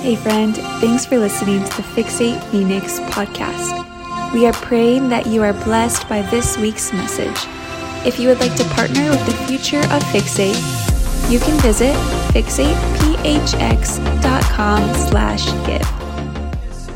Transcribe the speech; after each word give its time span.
Hey, 0.00 0.16
friend, 0.16 0.56
thanks 0.80 1.04
for 1.04 1.18
listening 1.18 1.62
to 1.62 1.76
the 1.76 1.82
Fixate 1.82 2.42
Phoenix 2.44 2.98
podcast. 3.00 4.32
We 4.32 4.46
are 4.46 4.52
praying 4.54 5.10
that 5.10 5.26
you 5.26 5.42
are 5.42 5.52
blessed 5.52 6.08
by 6.08 6.22
this 6.22 6.56
week's 6.56 6.90
message. 6.94 7.36
If 8.06 8.18
you 8.18 8.28
would 8.28 8.40
like 8.40 8.54
to 8.56 8.64
partner 8.70 9.10
with 9.10 9.26
the 9.26 9.34
future 9.46 9.80
of 9.80 10.02
Fixate, 10.04 10.56
you 11.30 11.38
can 11.38 11.60
visit 11.60 11.94
fixatephx.com 12.32 14.94
slash 15.10 15.44
give. 15.66 15.86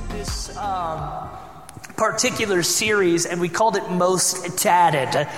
This 0.09 0.57
um, 0.57 1.29
particular 1.97 2.63
series, 2.63 3.27
and 3.27 3.39
we 3.39 3.51
called 3.51 3.77
it 3.77 3.91
Most 3.91 4.57
Tatted. 4.57 5.29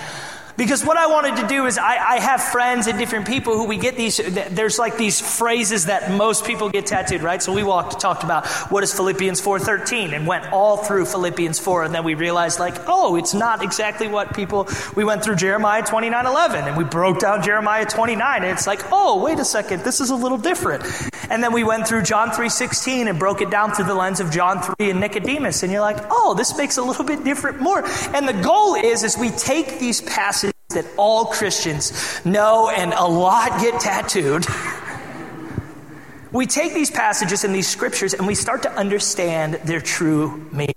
Because 0.56 0.84
what 0.84 0.96
I 0.96 1.06
wanted 1.06 1.36
to 1.42 1.46
do 1.46 1.66
is, 1.66 1.76
I, 1.76 1.96
I, 1.96 2.18
have 2.18 2.42
friends 2.42 2.86
and 2.86 2.98
different 2.98 3.26
people 3.26 3.56
who 3.56 3.66
we 3.66 3.76
get 3.76 3.94
these, 3.96 4.16
there's 4.16 4.78
like 4.78 4.96
these 4.96 5.20
phrases 5.20 5.86
that 5.86 6.10
most 6.12 6.46
people 6.46 6.70
get 6.70 6.86
tattooed, 6.86 7.22
right? 7.22 7.42
So 7.42 7.52
we 7.52 7.62
walked, 7.62 8.00
talked 8.00 8.24
about 8.24 8.46
what 8.70 8.82
is 8.82 8.94
Philippians 8.94 9.40
4.13 9.42 10.14
and 10.14 10.26
went 10.26 10.50
all 10.52 10.78
through 10.78 11.04
Philippians 11.04 11.58
4 11.58 11.84
and 11.84 11.94
then 11.94 12.04
we 12.04 12.14
realized 12.14 12.58
like, 12.58 12.74
oh, 12.86 13.16
it's 13.16 13.34
not 13.34 13.62
exactly 13.62 14.08
what 14.08 14.34
people, 14.34 14.66
we 14.94 15.04
went 15.04 15.22
through 15.22 15.36
Jeremiah 15.36 15.82
29.11 15.82 16.66
and 16.68 16.76
we 16.76 16.84
broke 16.84 17.20
down 17.20 17.42
Jeremiah 17.42 17.84
29 17.84 18.42
and 18.42 18.50
it's 18.50 18.66
like, 18.66 18.80
oh, 18.90 19.22
wait 19.22 19.38
a 19.38 19.44
second, 19.44 19.82
this 19.82 20.00
is 20.00 20.08
a 20.08 20.16
little 20.16 20.38
different. 20.38 20.84
And 21.28 21.42
then 21.42 21.52
we 21.52 21.64
went 21.64 21.86
through 21.86 22.02
John 22.02 22.30
3.16 22.30 23.10
and 23.10 23.18
broke 23.18 23.42
it 23.42 23.50
down 23.50 23.72
through 23.72 23.86
the 23.86 23.94
lens 23.94 24.20
of 24.20 24.30
John 24.30 24.62
3 24.62 24.90
and 24.90 25.00
Nicodemus 25.00 25.62
and 25.62 25.70
you're 25.70 25.82
like, 25.82 25.98
oh, 26.10 26.32
this 26.34 26.56
makes 26.56 26.78
a 26.78 26.82
little 26.82 27.04
bit 27.04 27.24
different 27.24 27.60
more. 27.60 27.84
And 28.14 28.26
the 28.26 28.40
goal 28.42 28.74
is, 28.74 29.02
is 29.02 29.18
we 29.18 29.30
take 29.30 29.78
these 29.78 30.00
passages 30.00 30.45
that 30.70 30.84
all 30.96 31.26
Christians 31.26 32.24
know 32.24 32.68
and 32.68 32.92
a 32.92 33.06
lot 33.06 33.60
get 33.60 33.80
tattooed. 33.80 34.44
we 36.32 36.46
take 36.46 36.74
these 36.74 36.90
passages 36.90 37.44
and 37.44 37.54
these 37.54 37.68
scriptures 37.68 38.14
and 38.14 38.26
we 38.26 38.34
start 38.34 38.62
to 38.62 38.72
understand 38.72 39.54
their 39.64 39.80
true 39.80 40.48
meaning. 40.50 40.74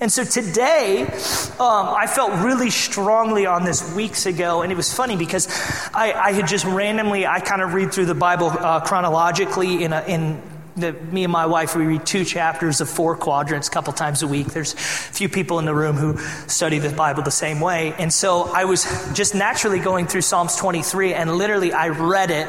And 0.00 0.12
so 0.12 0.24
today, 0.24 1.02
um, 1.02 1.88
I 1.88 2.06
felt 2.08 2.32
really 2.44 2.70
strongly 2.70 3.46
on 3.46 3.64
this 3.64 3.94
weeks 3.94 4.26
ago, 4.26 4.62
and 4.62 4.70
it 4.70 4.76
was 4.76 4.94
funny 4.94 5.16
because 5.16 5.48
I, 5.92 6.12
I 6.12 6.32
had 6.32 6.46
just 6.46 6.64
randomly, 6.64 7.26
I 7.26 7.40
kind 7.40 7.62
of 7.62 7.74
read 7.74 7.92
through 7.92 8.06
the 8.06 8.14
Bible 8.14 8.46
uh, 8.50 8.80
chronologically 8.80 9.82
in, 9.82 9.92
a, 9.92 10.02
in 10.02 10.40
the, 10.80 10.92
me 10.92 11.24
and 11.24 11.32
my 11.32 11.46
wife, 11.46 11.74
we 11.76 11.84
read 11.84 12.06
two 12.06 12.24
chapters 12.24 12.80
of 12.80 12.88
four 12.88 13.16
quadrants 13.16 13.68
a 13.68 13.70
couple 13.70 13.92
times 13.92 14.22
a 14.22 14.26
week. 14.26 14.48
There's 14.48 14.74
a 14.74 14.76
few 14.76 15.28
people 15.28 15.58
in 15.58 15.64
the 15.64 15.74
room 15.74 15.96
who 15.96 16.18
study 16.48 16.78
the 16.78 16.90
Bible 16.90 17.22
the 17.22 17.30
same 17.30 17.60
way. 17.60 17.94
And 17.98 18.12
so 18.12 18.44
I 18.44 18.64
was 18.64 18.84
just 19.14 19.34
naturally 19.34 19.78
going 19.78 20.06
through 20.06 20.22
Psalms 20.22 20.56
23, 20.56 21.14
and 21.14 21.36
literally 21.36 21.72
I 21.72 21.88
read 21.88 22.30
it, 22.30 22.46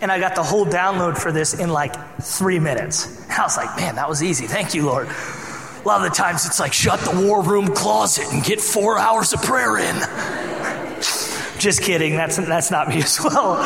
and 0.00 0.12
I 0.12 0.18
got 0.18 0.34
the 0.34 0.42
whole 0.42 0.66
download 0.66 1.18
for 1.18 1.32
this 1.32 1.54
in 1.54 1.70
like 1.70 1.94
three 2.20 2.58
minutes. 2.58 3.28
I 3.30 3.42
was 3.42 3.56
like, 3.56 3.76
man, 3.76 3.96
that 3.96 4.08
was 4.08 4.22
easy. 4.22 4.46
Thank 4.46 4.74
you, 4.74 4.84
Lord. 4.86 5.08
A 5.08 5.88
lot 5.88 6.04
of 6.04 6.10
the 6.10 6.16
times 6.16 6.46
it's 6.46 6.60
like, 6.60 6.72
shut 6.72 7.00
the 7.00 7.26
war 7.26 7.42
room 7.42 7.68
closet 7.68 8.32
and 8.32 8.42
get 8.42 8.60
four 8.60 8.98
hours 8.98 9.32
of 9.32 9.42
prayer 9.42 9.76
in. 9.78 9.96
just 11.58 11.82
kidding. 11.82 12.16
That's, 12.16 12.36
that's 12.36 12.70
not 12.70 12.88
me 12.88 13.02
as 13.02 13.18
well. 13.22 13.56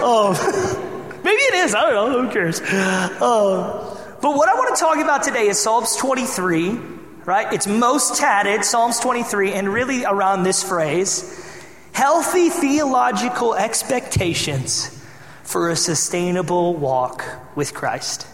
Oh. 0.00 0.82
Maybe 1.26 1.42
it 1.42 1.54
is. 1.54 1.74
I 1.74 1.90
don't 1.90 2.12
know. 2.12 2.22
Who 2.22 2.30
cares? 2.30 2.60
Uh, 2.60 4.16
but 4.22 4.36
what 4.36 4.48
I 4.48 4.54
want 4.54 4.76
to 4.76 4.80
talk 4.80 4.98
about 4.98 5.24
today 5.24 5.48
is 5.48 5.58
Psalms 5.58 5.96
23, 5.96 6.78
right? 7.24 7.52
It's 7.52 7.66
most 7.66 8.14
tatted, 8.14 8.64
Psalms 8.64 9.00
23, 9.00 9.52
and 9.52 9.68
really 9.68 10.04
around 10.04 10.44
this 10.44 10.62
phrase 10.62 11.44
healthy 11.90 12.48
theological 12.48 13.56
expectations 13.56 15.02
for 15.42 15.70
a 15.70 15.74
sustainable 15.74 16.74
walk 16.74 17.24
with 17.56 17.74
Christ. 17.74 18.28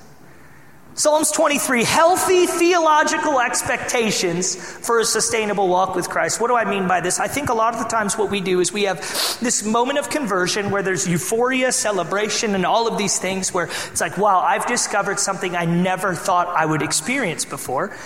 Psalms 0.95 1.31
23, 1.31 1.85
healthy 1.85 2.45
theological 2.45 3.41
expectations 3.41 4.55
for 4.55 5.01
a 5.01 5.05
sustainable 5.07 5.67
walk 5.67 5.95
with 5.95 6.11
Christ. 6.11 6.39
What 6.39 6.49
do 6.49 6.55
I 6.55 6.67
mean 6.67 6.87
by 6.87 7.01
this? 7.01 7.19
I 7.19 7.29
think 7.29 7.49
a 7.49 7.55
lot 7.55 7.73
of 7.73 7.81
the 7.81 7.89
times 7.89 8.19
what 8.19 8.31
we 8.31 8.43
do 8.43 8.61
is 8.61 8.75
we 8.75 8.83
have 8.83 8.99
this 9.41 9.65
moment 9.65 9.99
of 9.99 10.11
conversion 10.11 10.71
where 10.71 10.83
there's 10.83 11.09
euphoria, 11.09 11.73
celebration, 11.73 12.55
and 12.55 12.67
all 12.67 12.87
of 12.87 12.99
these 12.99 13.19
things 13.19 13.55
where 13.55 13.71
it's 13.91 14.03
like, 14.03 14.19
wow, 14.19 14.41
I've 14.41 14.67
discovered 14.67 15.19
something 15.19 15.57
I 15.57 15.65
never 15.65 16.15
thought 16.15 16.49
I 16.49 16.67
would 16.67 16.83
experience 16.83 17.47
before. 17.47 17.97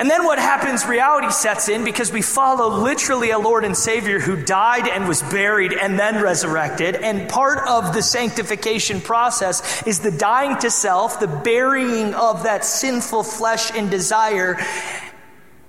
And 0.00 0.08
then 0.08 0.24
what 0.24 0.38
happens, 0.38 0.86
reality 0.86 1.30
sets 1.30 1.68
in 1.68 1.84
because 1.84 2.10
we 2.10 2.22
follow 2.22 2.80
literally 2.80 3.32
a 3.32 3.38
Lord 3.38 3.66
and 3.66 3.76
Savior 3.76 4.18
who 4.18 4.34
died 4.34 4.88
and 4.88 5.06
was 5.06 5.20
buried 5.20 5.74
and 5.74 5.98
then 5.98 6.22
resurrected. 6.22 6.96
And 6.96 7.28
part 7.28 7.68
of 7.68 7.92
the 7.92 8.02
sanctification 8.02 9.02
process 9.02 9.86
is 9.86 10.00
the 10.00 10.10
dying 10.10 10.56
to 10.60 10.70
self, 10.70 11.20
the 11.20 11.26
burying 11.28 12.14
of 12.14 12.44
that 12.44 12.64
sinful 12.64 13.24
flesh 13.24 13.72
and 13.72 13.90
desire 13.90 14.56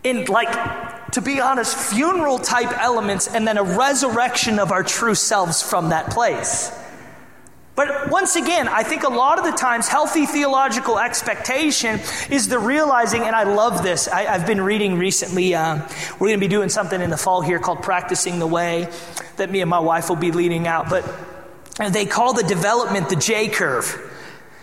in 0.06 0.24
like, 0.28 1.12
to 1.12 1.20
be 1.20 1.42
honest, 1.42 1.76
funeral 1.76 2.40
type 2.40 2.72
elements 2.80 3.28
and 3.28 3.46
then 3.46 3.58
a 3.58 3.64
resurrection 3.64 4.60
of 4.60 4.72
our 4.72 4.82
true 4.82 5.14
selves 5.14 5.62
from 5.62 5.90
that 5.90 6.10
place. 6.10 6.72
But 7.76 8.10
once 8.10 8.36
again, 8.36 8.68
I 8.68 8.84
think 8.84 9.04
a 9.04 9.10
lot 9.10 9.40
of 9.40 9.46
the 9.46 9.52
times 9.52 9.88
healthy 9.88 10.26
theological 10.26 11.00
expectation 11.00 12.02
is 12.30 12.50
the 12.50 12.60
realizing, 12.60 13.22
and 13.24 13.36
I 13.36 13.44
love 13.44 13.82
this. 13.82 14.08
I, 14.10 14.24
have 14.24 14.46
been 14.46 14.62
reading 14.62 14.98
recently, 14.98 15.56
uh, 15.56 15.88
we're 16.20 16.28
going 16.28 16.40
to 16.40 16.46
be 16.46 16.50
doing 16.50 16.70
something 16.70 17.00
in 17.00 17.10
the 17.10 17.18
fall 17.18 17.42
here 17.42 17.60
called 17.60 17.82
Practicing 17.82 18.40
the 18.40 18.48
Way 18.48 18.90
that 19.38 19.50
me 19.50 19.62
and 19.62 19.70
my 19.70 19.80
wife 19.80 20.10
will 20.10 20.18
be 20.18 20.32
leading 20.32 20.68
out. 20.68 20.90
But 20.90 21.06
they 21.92 22.06
call 22.06 22.34
the 22.34 22.44
development 22.44 23.10
the 23.10 23.16
J 23.16 23.48
curve. 23.48 24.10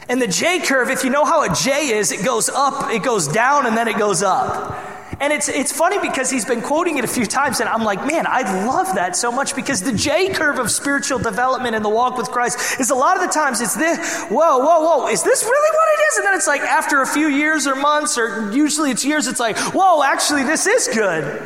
And 0.08 0.20
the 0.20 0.28
J 0.28 0.60
curve, 0.60 0.90
if 0.90 1.02
you 1.02 1.10
know 1.10 1.24
how 1.24 1.50
a 1.50 1.54
J 1.54 1.88
is, 1.88 2.12
it 2.12 2.24
goes 2.24 2.48
up, 2.48 2.90
it 2.90 3.02
goes 3.02 3.26
down, 3.26 3.66
and 3.66 3.76
then 3.76 3.88
it 3.88 3.98
goes 3.98 4.22
up. 4.22 4.97
And 5.20 5.32
it's, 5.32 5.48
it's 5.48 5.72
funny 5.72 5.98
because 5.98 6.30
he's 6.30 6.44
been 6.44 6.62
quoting 6.62 6.96
it 6.96 7.04
a 7.04 7.08
few 7.08 7.26
times, 7.26 7.58
and 7.58 7.68
I'm 7.68 7.82
like, 7.82 8.06
man, 8.06 8.24
I 8.26 8.66
love 8.66 8.94
that 8.94 9.16
so 9.16 9.32
much 9.32 9.56
because 9.56 9.82
the 9.82 9.92
J 9.92 10.32
curve 10.32 10.60
of 10.60 10.70
spiritual 10.70 11.18
development 11.18 11.74
in 11.74 11.82
the 11.82 11.88
walk 11.88 12.16
with 12.16 12.30
Christ 12.30 12.80
is 12.80 12.90
a 12.90 12.94
lot 12.94 13.16
of 13.16 13.22
the 13.22 13.28
times 13.28 13.60
it's 13.60 13.74
this, 13.74 13.98
whoa, 14.26 14.58
whoa, 14.58 14.80
whoa, 14.80 15.08
is 15.08 15.24
this 15.24 15.42
really 15.42 15.76
what 15.76 15.88
it 15.88 16.02
is? 16.02 16.16
And 16.18 16.26
then 16.26 16.34
it's 16.34 16.46
like 16.46 16.60
after 16.60 17.02
a 17.02 17.06
few 17.06 17.26
years 17.26 17.66
or 17.66 17.74
months, 17.74 18.16
or 18.16 18.52
usually 18.52 18.92
it's 18.92 19.04
years, 19.04 19.26
it's 19.26 19.40
like, 19.40 19.58
whoa, 19.58 20.04
actually, 20.04 20.44
this 20.44 20.68
is 20.68 20.88
good. 20.94 21.42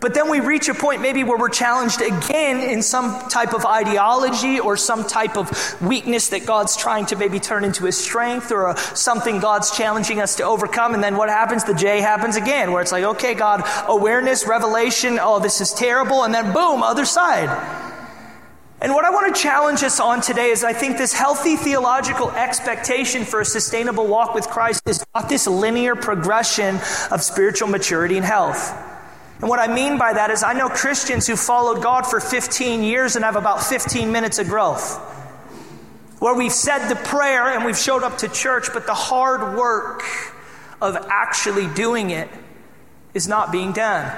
But 0.00 0.14
then 0.14 0.30
we 0.30 0.38
reach 0.38 0.68
a 0.68 0.74
point 0.74 1.02
maybe 1.02 1.24
where 1.24 1.36
we're 1.36 1.48
challenged 1.48 2.00
again 2.00 2.60
in 2.60 2.82
some 2.82 3.28
type 3.28 3.52
of 3.52 3.66
ideology 3.66 4.60
or 4.60 4.76
some 4.76 5.04
type 5.04 5.36
of 5.36 5.50
weakness 5.82 6.28
that 6.28 6.46
God's 6.46 6.76
trying 6.76 7.06
to 7.06 7.16
maybe 7.16 7.40
turn 7.40 7.64
into 7.64 7.84
his 7.84 7.98
strength 7.98 8.52
or 8.52 8.68
a, 8.68 8.76
something 8.76 9.40
God's 9.40 9.76
challenging 9.76 10.20
us 10.20 10.36
to 10.36 10.44
overcome. 10.44 10.94
And 10.94 11.02
then 11.02 11.16
what 11.16 11.28
happens? 11.28 11.64
The 11.64 11.74
J 11.74 12.00
happens 12.00 12.36
again, 12.36 12.70
where 12.70 12.80
it's 12.80 12.92
like, 12.92 13.02
okay, 13.04 13.34
God, 13.34 13.62
awareness, 13.88 14.46
revelation, 14.46 15.18
oh, 15.20 15.40
this 15.40 15.60
is 15.60 15.72
terrible. 15.72 16.22
And 16.22 16.32
then 16.32 16.52
boom, 16.52 16.84
other 16.84 17.04
side. 17.04 17.48
And 18.80 18.94
what 18.94 19.04
I 19.04 19.10
want 19.10 19.34
to 19.34 19.42
challenge 19.42 19.82
us 19.82 19.98
on 19.98 20.20
today 20.20 20.50
is 20.50 20.62
I 20.62 20.72
think 20.72 20.96
this 20.96 21.12
healthy 21.12 21.56
theological 21.56 22.30
expectation 22.30 23.24
for 23.24 23.40
a 23.40 23.44
sustainable 23.44 24.06
walk 24.06 24.36
with 24.36 24.46
Christ 24.46 24.82
is 24.86 25.04
not 25.16 25.28
this 25.28 25.48
linear 25.48 25.96
progression 25.96 26.76
of 27.10 27.20
spiritual 27.20 27.66
maturity 27.66 28.16
and 28.16 28.24
health. 28.24 28.87
And 29.40 29.48
what 29.48 29.60
I 29.60 29.72
mean 29.72 29.98
by 29.98 30.12
that 30.12 30.30
is, 30.30 30.42
I 30.42 30.52
know 30.52 30.68
Christians 30.68 31.26
who 31.26 31.36
followed 31.36 31.82
God 31.82 32.06
for 32.06 32.18
15 32.18 32.82
years 32.82 33.14
and 33.14 33.24
have 33.24 33.36
about 33.36 33.62
15 33.62 34.10
minutes 34.10 34.38
of 34.38 34.48
growth. 34.48 34.98
Where 36.18 36.34
we've 36.34 36.52
said 36.52 36.88
the 36.88 36.96
prayer 36.96 37.48
and 37.48 37.64
we've 37.64 37.78
showed 37.78 38.02
up 38.02 38.18
to 38.18 38.28
church, 38.28 38.68
but 38.72 38.86
the 38.86 38.94
hard 38.94 39.56
work 39.56 40.02
of 40.82 40.96
actually 41.08 41.68
doing 41.74 42.10
it 42.10 42.28
is 43.14 43.28
not 43.28 43.52
being 43.52 43.72
done. 43.72 44.12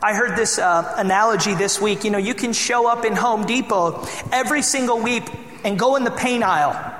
I 0.00 0.14
heard 0.14 0.36
this 0.36 0.58
uh, 0.58 0.94
analogy 0.96 1.54
this 1.54 1.80
week. 1.80 2.04
You 2.04 2.10
know, 2.10 2.18
you 2.18 2.34
can 2.34 2.54
show 2.54 2.88
up 2.88 3.04
in 3.04 3.16
Home 3.16 3.44
Depot 3.44 4.06
every 4.32 4.62
single 4.62 5.00
week 5.00 5.24
and 5.64 5.78
go 5.78 5.96
in 5.96 6.04
the 6.04 6.10
paint 6.10 6.44
aisle 6.44 6.97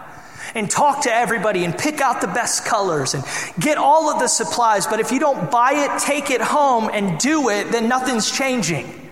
and 0.55 0.71
talk 0.71 1.03
to 1.03 1.13
everybody 1.13 1.65
and 1.65 1.77
pick 1.77 2.01
out 2.01 2.21
the 2.21 2.27
best 2.27 2.65
colors 2.65 3.15
and 3.15 3.25
get 3.59 3.79
all 3.79 4.11
of 4.11 4.19
the 4.19 4.29
supplies. 4.29 4.87
But 4.87 5.01
if 5.01 5.13
you 5.13 5.21
don't 5.21 5.51
buy 5.51 5.73
it, 5.73 6.01
take 6.01 6.31
it 6.31 6.41
home, 6.41 6.91
and 6.93 7.19
do 7.19 7.49
it, 7.49 7.71
then 7.73 7.89
nothing's 7.89 8.31
changing. 8.31 9.09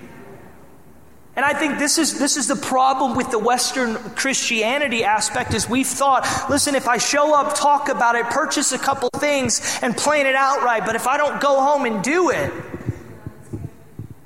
And 1.36 1.44
I 1.44 1.52
think 1.52 1.78
this 1.78 1.98
is, 1.98 2.18
this 2.18 2.38
is 2.38 2.48
the 2.48 2.56
problem 2.56 3.14
with 3.14 3.30
the 3.30 3.38
Western 3.38 3.96
Christianity 4.14 5.04
aspect 5.04 5.52
is 5.52 5.68
we've 5.68 5.86
thought, 5.86 6.26
listen, 6.48 6.74
if 6.74 6.88
I 6.88 6.96
show 6.96 7.34
up, 7.34 7.54
talk 7.54 7.90
about 7.90 8.14
it, 8.14 8.24
purchase 8.26 8.72
a 8.72 8.78
couple 8.78 9.10
things, 9.16 9.78
and 9.82 9.94
plan 9.94 10.24
it 10.24 10.34
out 10.34 10.62
right, 10.62 10.84
but 10.84 10.96
if 10.96 11.06
I 11.06 11.18
don't 11.18 11.38
go 11.38 11.60
home 11.60 11.84
and 11.84 12.02
do 12.02 12.30
it, 12.30 12.50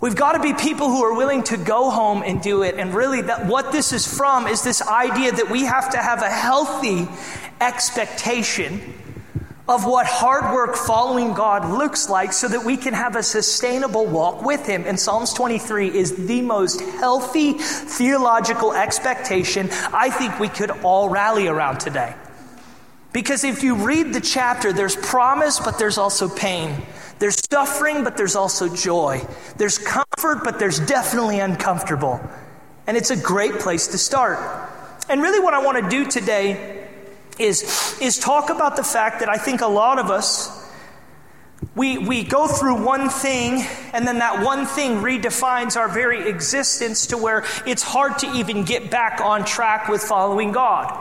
We've 0.01 0.17
got 0.17 0.33
to 0.33 0.41
be 0.41 0.55
people 0.55 0.89
who 0.89 1.05
are 1.05 1.15
willing 1.15 1.43
to 1.45 1.59
go 1.59 1.91
home 1.91 2.23
and 2.25 2.41
do 2.41 2.63
it. 2.63 2.77
And 2.77 2.95
really, 2.95 3.21
that, 3.23 3.47
what 3.47 3.71
this 3.71 3.93
is 3.93 4.07
from 4.07 4.47
is 4.47 4.63
this 4.63 4.81
idea 4.81 5.33
that 5.33 5.51
we 5.51 5.65
have 5.65 5.91
to 5.91 5.99
have 5.99 6.23
a 6.23 6.31
healthy 6.31 7.07
expectation 7.61 8.95
of 9.69 9.85
what 9.85 10.07
hard 10.07 10.55
work 10.55 10.75
following 10.75 11.35
God 11.35 11.71
looks 11.71 12.09
like 12.09 12.33
so 12.33 12.49
that 12.49 12.65
we 12.65 12.77
can 12.77 12.95
have 12.95 13.15
a 13.15 13.23
sustainable 13.23 14.07
walk 14.07 14.43
with 14.43 14.67
Him. 14.67 14.85
And 14.87 14.99
Psalms 14.99 15.33
23 15.35 15.97
is 15.97 16.27
the 16.27 16.41
most 16.43 16.81
healthy 16.81 17.53
theological 17.53 18.73
expectation 18.73 19.69
I 19.93 20.11
think 20.11 20.41
we 20.41 20.49
could 20.49 20.71
all 20.83 21.09
rally 21.09 21.47
around 21.47 21.79
today. 21.79 22.15
Because 23.13 23.45
if 23.45 23.63
you 23.63 23.75
read 23.75 24.13
the 24.13 24.21
chapter, 24.21 24.73
there's 24.73 24.97
promise, 24.97 25.61
but 25.61 25.79
there's 25.79 25.99
also 25.99 26.29
pain. 26.29 26.83
There's 27.21 27.41
suffering, 27.53 28.03
but 28.03 28.17
there's 28.17 28.35
also 28.35 28.75
joy. 28.75 29.21
There's 29.59 29.79
comfort, 29.79 30.43
but 30.43 30.59
there's 30.59 30.81
definitely 30.81 31.39
uncomfortable. 31.39 32.19
And 32.87 32.97
it's 32.97 33.11
a 33.11 33.17
great 33.17 33.61
place 33.61 33.89
to 33.89 33.99
start. 33.99 34.39
And 35.09 35.21
really, 35.21 35.39
what 35.39 35.53
I 35.53 35.63
want 35.63 35.85
to 35.85 35.91
do 35.91 36.11
today 36.11 36.89
is, 37.39 37.99
is 38.01 38.19
talk 38.19 38.49
about 38.49 38.77
the 38.77 38.83
fact 38.83 39.21
that 39.21 39.29
I 39.29 39.37
think 39.37 39.61
a 39.61 39.67
lot 39.67 39.99
of 39.99 40.11
us, 40.11 40.67
we, 41.75 41.99
we 41.99 42.25
go 42.25 42.47
through 42.47 42.83
one 42.83 43.11
thing, 43.11 43.67
and 43.93 44.09
then 44.09 44.21
that 44.21 44.43
one 44.43 44.65
thing 44.65 44.97
redefines 45.03 45.77
our 45.77 45.89
very 45.89 46.27
existence 46.27 47.09
to 47.09 47.19
where 47.19 47.45
it's 47.67 47.83
hard 47.83 48.19
to 48.21 48.33
even 48.33 48.65
get 48.65 48.91
back 48.91 49.21
on 49.21 49.45
track 49.45 49.89
with 49.89 50.01
following 50.03 50.53
God. 50.53 50.99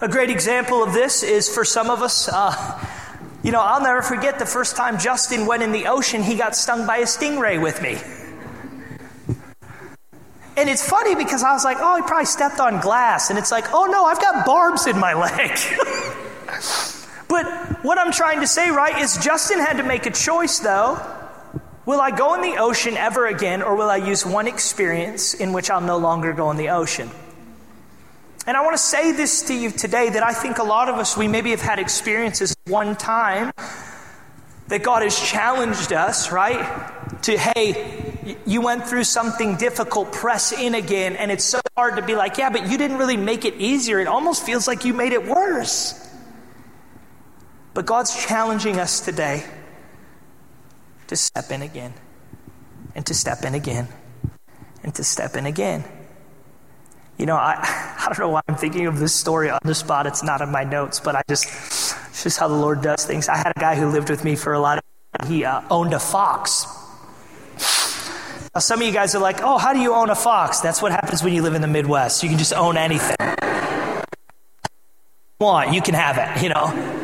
A 0.00 0.08
great 0.08 0.30
example 0.30 0.82
of 0.82 0.92
this 0.94 1.22
is 1.22 1.48
for 1.48 1.64
some 1.64 1.90
of 1.90 2.02
us, 2.02 2.28
uh, 2.28 2.86
you 3.42 3.52
know, 3.52 3.60
I'll 3.60 3.82
never 3.82 4.02
forget 4.02 4.38
the 4.38 4.46
first 4.46 4.76
time 4.76 4.98
Justin 4.98 5.46
went 5.46 5.62
in 5.62 5.72
the 5.72 5.86
ocean, 5.86 6.22
he 6.22 6.36
got 6.36 6.54
stung 6.54 6.86
by 6.86 6.98
a 6.98 7.04
stingray 7.04 7.60
with 7.60 7.80
me. 7.80 7.98
And 10.56 10.68
it's 10.68 10.86
funny 10.86 11.14
because 11.14 11.42
I 11.42 11.52
was 11.52 11.64
like, 11.64 11.78
oh, 11.80 11.96
he 11.96 12.02
probably 12.02 12.26
stepped 12.26 12.60
on 12.60 12.80
glass. 12.80 13.30
And 13.30 13.38
it's 13.38 13.50
like, 13.50 13.72
oh 13.72 13.86
no, 13.86 14.04
I've 14.04 14.20
got 14.20 14.44
barbs 14.44 14.86
in 14.86 14.98
my 14.98 15.14
leg. 15.26 15.56
but 17.28 17.46
what 17.82 17.98
I'm 17.98 18.12
trying 18.12 18.40
to 18.40 18.46
say, 18.46 18.70
right, 18.70 19.00
is 19.00 19.16
Justin 19.16 19.58
had 19.58 19.78
to 19.78 19.82
make 19.82 20.04
a 20.04 20.10
choice 20.10 20.58
though. 20.58 21.00
Will 21.86 22.00
I 22.00 22.10
go 22.10 22.34
in 22.34 22.42
the 22.42 22.58
ocean 22.58 22.96
ever 22.96 23.26
again, 23.26 23.62
or 23.62 23.74
will 23.74 23.88
I 23.88 23.96
use 23.96 24.26
one 24.26 24.46
experience 24.46 25.32
in 25.32 25.54
which 25.54 25.70
I'll 25.70 25.80
no 25.80 25.96
longer 25.96 26.34
go 26.34 26.50
in 26.50 26.58
the 26.58 26.68
ocean? 26.68 27.10
And 28.46 28.56
I 28.56 28.62
want 28.62 28.74
to 28.74 28.82
say 28.82 29.12
this 29.12 29.42
to 29.42 29.54
you 29.54 29.70
today 29.70 30.10
that 30.10 30.22
I 30.22 30.32
think 30.32 30.58
a 30.58 30.64
lot 30.64 30.88
of 30.88 30.96
us, 30.96 31.16
we 31.16 31.28
maybe 31.28 31.50
have 31.50 31.60
had 31.60 31.78
experiences 31.78 32.54
one 32.66 32.96
time 32.96 33.52
that 34.68 34.82
God 34.82 35.02
has 35.02 35.18
challenged 35.18 35.92
us, 35.92 36.32
right? 36.32 37.22
To, 37.22 37.36
hey, 37.36 38.38
you 38.46 38.60
went 38.60 38.86
through 38.86 39.04
something 39.04 39.56
difficult, 39.56 40.12
press 40.12 40.52
in 40.52 40.74
again. 40.74 41.16
And 41.16 41.30
it's 41.30 41.44
so 41.44 41.60
hard 41.76 41.96
to 41.96 42.02
be 42.02 42.14
like, 42.14 42.38
yeah, 42.38 42.50
but 42.50 42.68
you 42.68 42.78
didn't 42.78 42.96
really 42.96 43.16
make 43.16 43.44
it 43.44 43.54
easier. 43.54 44.00
It 44.00 44.06
almost 44.06 44.44
feels 44.46 44.66
like 44.66 44.84
you 44.84 44.94
made 44.94 45.12
it 45.12 45.26
worse. 45.26 46.08
But 47.74 47.86
God's 47.86 48.24
challenging 48.26 48.78
us 48.80 49.00
today 49.00 49.44
to 51.08 51.16
step 51.16 51.50
in 51.50 51.62
again, 51.62 51.92
and 52.94 53.04
to 53.06 53.14
step 53.14 53.44
in 53.44 53.54
again, 53.54 53.88
and 54.82 54.94
to 54.94 55.02
step 55.02 55.34
in 55.34 55.46
again. 55.46 55.84
You 57.20 57.26
know, 57.26 57.36
I, 57.36 57.54
I 58.00 58.06
don't 58.06 58.18
know 58.18 58.30
why 58.30 58.40
I'm 58.48 58.56
thinking 58.56 58.86
of 58.86 58.98
this 58.98 59.14
story 59.14 59.50
on 59.50 59.60
the 59.62 59.74
spot. 59.74 60.06
It's 60.06 60.22
not 60.22 60.40
in 60.40 60.50
my 60.50 60.64
notes, 60.64 60.98
but 60.98 61.14
I 61.14 61.22
just, 61.28 61.44
it's 61.44 62.22
just 62.22 62.38
how 62.38 62.48
the 62.48 62.54
Lord 62.54 62.80
does 62.80 63.04
things. 63.04 63.28
I 63.28 63.36
had 63.36 63.52
a 63.54 63.60
guy 63.60 63.76
who 63.76 63.88
lived 63.88 64.08
with 64.08 64.24
me 64.24 64.36
for 64.36 64.54
a 64.54 64.58
lot 64.58 64.78
of 64.78 64.84
he 65.28 65.44
uh, 65.44 65.60
owned 65.70 65.92
a 65.92 65.98
fox. 65.98 66.66
Now, 68.54 68.60
some 68.60 68.80
of 68.80 68.86
you 68.86 68.92
guys 68.92 69.14
are 69.14 69.18
like, 69.20 69.42
oh, 69.42 69.58
how 69.58 69.74
do 69.74 69.80
you 69.80 69.92
own 69.92 70.08
a 70.08 70.14
fox? 70.14 70.60
That's 70.60 70.80
what 70.80 70.92
happens 70.92 71.22
when 71.22 71.34
you 71.34 71.42
live 71.42 71.54
in 71.54 71.60
the 71.60 71.68
Midwest. 71.68 72.22
You 72.22 72.28
can 72.28 72.38
just 72.38 72.54
own 72.54 72.76
anything. 72.76 73.16
Want, 75.38 75.74
you 75.74 75.82
can 75.82 75.94
have 75.94 76.16
it, 76.16 76.42
you 76.42 76.48
know. 76.48 76.99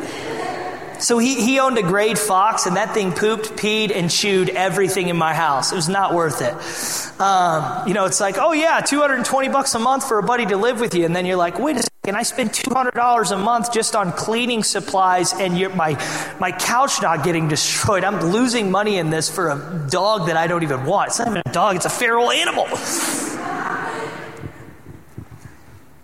So 0.99 1.17
he, 1.17 1.35
he 1.35 1.59
owned 1.59 1.77
a 1.77 1.83
grade 1.83 2.17
fox, 2.17 2.65
and 2.65 2.75
that 2.75 2.93
thing 2.93 3.11
pooped, 3.11 3.53
peed, 3.55 3.95
and 3.95 4.09
chewed 4.09 4.49
everything 4.49 5.09
in 5.09 5.17
my 5.17 5.33
house. 5.33 5.71
It 5.71 5.75
was 5.75 5.89
not 5.89 6.13
worth 6.13 6.41
it. 6.41 7.21
Um, 7.21 7.87
you 7.87 7.93
know, 7.93 8.05
it's 8.05 8.19
like, 8.19 8.37
oh 8.39 8.53
yeah, 8.53 8.81
220 8.81 9.49
bucks 9.49 9.75
a 9.75 9.79
month 9.79 10.07
for 10.07 10.19
a 10.19 10.23
buddy 10.23 10.45
to 10.47 10.57
live 10.57 10.79
with 10.79 10.95
you. 10.95 11.05
And 11.05 11.15
then 11.15 11.25
you're 11.25 11.37
like, 11.37 11.59
wait 11.59 11.77
a 11.77 11.83
second, 11.83 12.15
I 12.15 12.23
spend 12.23 12.51
$200 12.51 13.31
a 13.31 13.37
month 13.37 13.73
just 13.73 13.95
on 13.95 14.11
cleaning 14.11 14.63
supplies, 14.63 15.33
and 15.33 15.53
my, 15.75 15.93
my 16.39 16.51
couch 16.51 17.01
not 17.01 17.23
getting 17.23 17.47
destroyed. 17.47 18.03
I'm 18.03 18.31
losing 18.31 18.71
money 18.71 18.97
in 18.97 19.09
this 19.09 19.29
for 19.29 19.49
a 19.49 19.87
dog 19.89 20.27
that 20.27 20.37
I 20.37 20.47
don't 20.47 20.63
even 20.63 20.85
want. 20.85 21.09
It's 21.09 21.19
not 21.19 21.27
even 21.27 21.41
a 21.45 21.51
dog, 21.51 21.75
it's 21.75 21.85
a 21.85 21.89
feral 21.89 22.31
animal. 22.31 22.67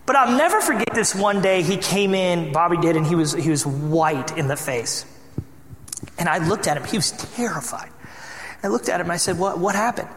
But 0.05 0.15
I'll 0.17 0.37
never 0.37 0.59
forget 0.59 0.93
this 0.93 1.15
one 1.15 1.41
day 1.41 1.61
he 1.61 1.77
came 1.77 2.13
in, 2.13 2.51
Bobby 2.51 2.77
did, 2.77 2.97
and 2.97 3.05
he 3.05 3.15
was, 3.15 3.33
he 3.33 3.49
was 3.49 3.65
white 3.65 4.37
in 4.37 4.47
the 4.47 4.57
face. 4.57 5.05
And 6.17 6.27
I 6.27 6.45
looked 6.45 6.67
at 6.67 6.75
him, 6.75 6.83
he 6.83 6.97
was 6.97 7.11
terrified. 7.11 7.89
I 8.61 8.67
looked 8.67 8.89
at 8.89 9.01
him 9.01 9.11
I 9.11 9.17
said, 9.17 9.37
What, 9.37 9.59
what 9.59 9.75
happened? 9.75 10.09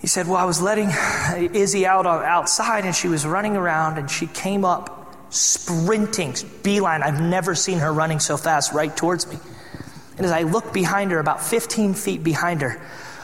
He 0.00 0.06
said, 0.06 0.26
Well, 0.26 0.36
I 0.36 0.44
was 0.44 0.60
letting 0.60 0.90
Izzy 1.54 1.86
out 1.86 2.06
outside 2.06 2.84
and 2.84 2.94
she 2.94 3.08
was 3.08 3.24
running 3.24 3.56
around 3.56 3.98
and 3.98 4.10
she 4.10 4.26
came 4.26 4.64
up 4.64 5.16
sprinting, 5.30 6.34
beeline. 6.62 7.02
I've 7.02 7.20
never 7.20 7.54
seen 7.54 7.78
her 7.78 7.92
running 7.92 8.20
so 8.20 8.36
fast 8.36 8.72
right 8.72 8.94
towards 8.94 9.26
me. 9.26 9.38
And 10.16 10.26
as 10.26 10.32
I 10.32 10.42
looked 10.42 10.74
behind 10.74 11.10
her, 11.12 11.18
about 11.18 11.42
15 11.42 11.94
feet 11.94 12.22
behind 12.22 12.62
her, 12.62 12.80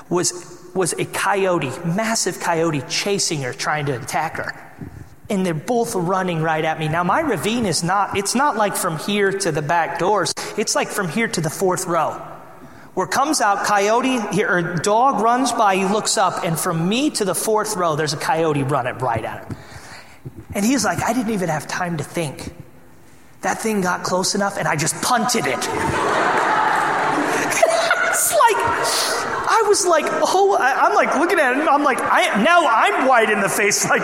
was, 0.09 0.59
was 0.75 0.95
a 0.95 1.05
coyote, 1.05 1.71
massive 1.85 2.41
coyote 2.41 2.81
chasing 2.89 3.43
her, 3.43 3.53
trying 3.53 3.87
to 3.87 4.01
attack 4.01 4.37
her 4.37 4.68
and 5.31 5.45
they're 5.45 5.55
both 5.55 5.95
running 5.95 6.43
right 6.43 6.65
at 6.65 6.79
me. 6.79 6.89
Now 6.89 7.05
my 7.05 7.21
ravine 7.21 7.67
is 7.67 7.83
not, 7.83 8.17
it's 8.17 8.35
not 8.35 8.57
like 8.57 8.77
from 8.77 8.99
here 8.99 9.31
to 9.31 9.53
the 9.53 9.63
back 9.63 9.99
doors. 9.99 10.33
It's 10.57 10.75
like 10.75 10.89
from 10.89 11.09
here 11.09 11.29
to 11.29 11.41
the 11.41 11.51
fourth 11.51 11.87
row. 11.87 12.13
Where 12.95 13.07
comes 13.07 13.41
out 13.41 13.65
coyote, 13.65 14.19
here, 14.35 14.49
or 14.51 14.75
dog 14.75 15.23
runs 15.23 15.53
by, 15.53 15.77
he 15.77 15.85
looks 15.85 16.19
up, 16.19 16.45
and 16.45 16.59
from 16.59 16.89
me 16.89 17.11
to 17.11 17.25
the 17.25 17.35
fourth 17.35 17.77
row, 17.77 17.95
there's 17.95 18.13
a 18.13 18.17
coyote 18.17 18.65
running 18.65 18.99
right 18.99 19.25
at 19.25 19.47
him. 19.47 19.57
And 20.53 20.65
he's 20.65 20.85
like, 20.85 21.01
I 21.03 21.13
didn't 21.13 21.33
even 21.33 21.49
have 21.49 21.69
time 21.69 21.99
to 21.99 22.05
think. 22.05 22.53
That 23.43 23.59
thing 23.59 23.83
got 23.83 24.03
close 24.03 24.35
enough, 24.35 24.59
and 24.59 24.67
I 24.67 24.75
just 24.75 25.01
punted 25.01 25.47
it. 25.47 25.55
it's 25.55 25.69
like, 28.33 28.57
I 29.47 29.65
was 29.69 29.87
like, 29.87 30.07
oh, 30.09 30.57
I, 30.59 30.89
am 30.89 30.95
like 30.95 31.15
looking 31.15 31.39
at 31.39 31.57
him. 31.57 31.69
I'm 31.69 31.85
like, 31.85 32.01
I, 32.01 32.43
now 32.43 32.67
I'm 32.67 33.07
white 33.07 33.31
in 33.31 33.41
the 33.41 33.49
face, 33.49 33.89
like, 33.89 34.03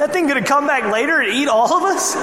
that 0.00 0.12
thing 0.14 0.26
gonna 0.26 0.42
come 0.42 0.66
back 0.66 0.90
later 0.90 1.20
and 1.20 1.32
eat 1.32 1.48
all 1.48 1.72
of 1.72 1.82
us? 1.82 2.14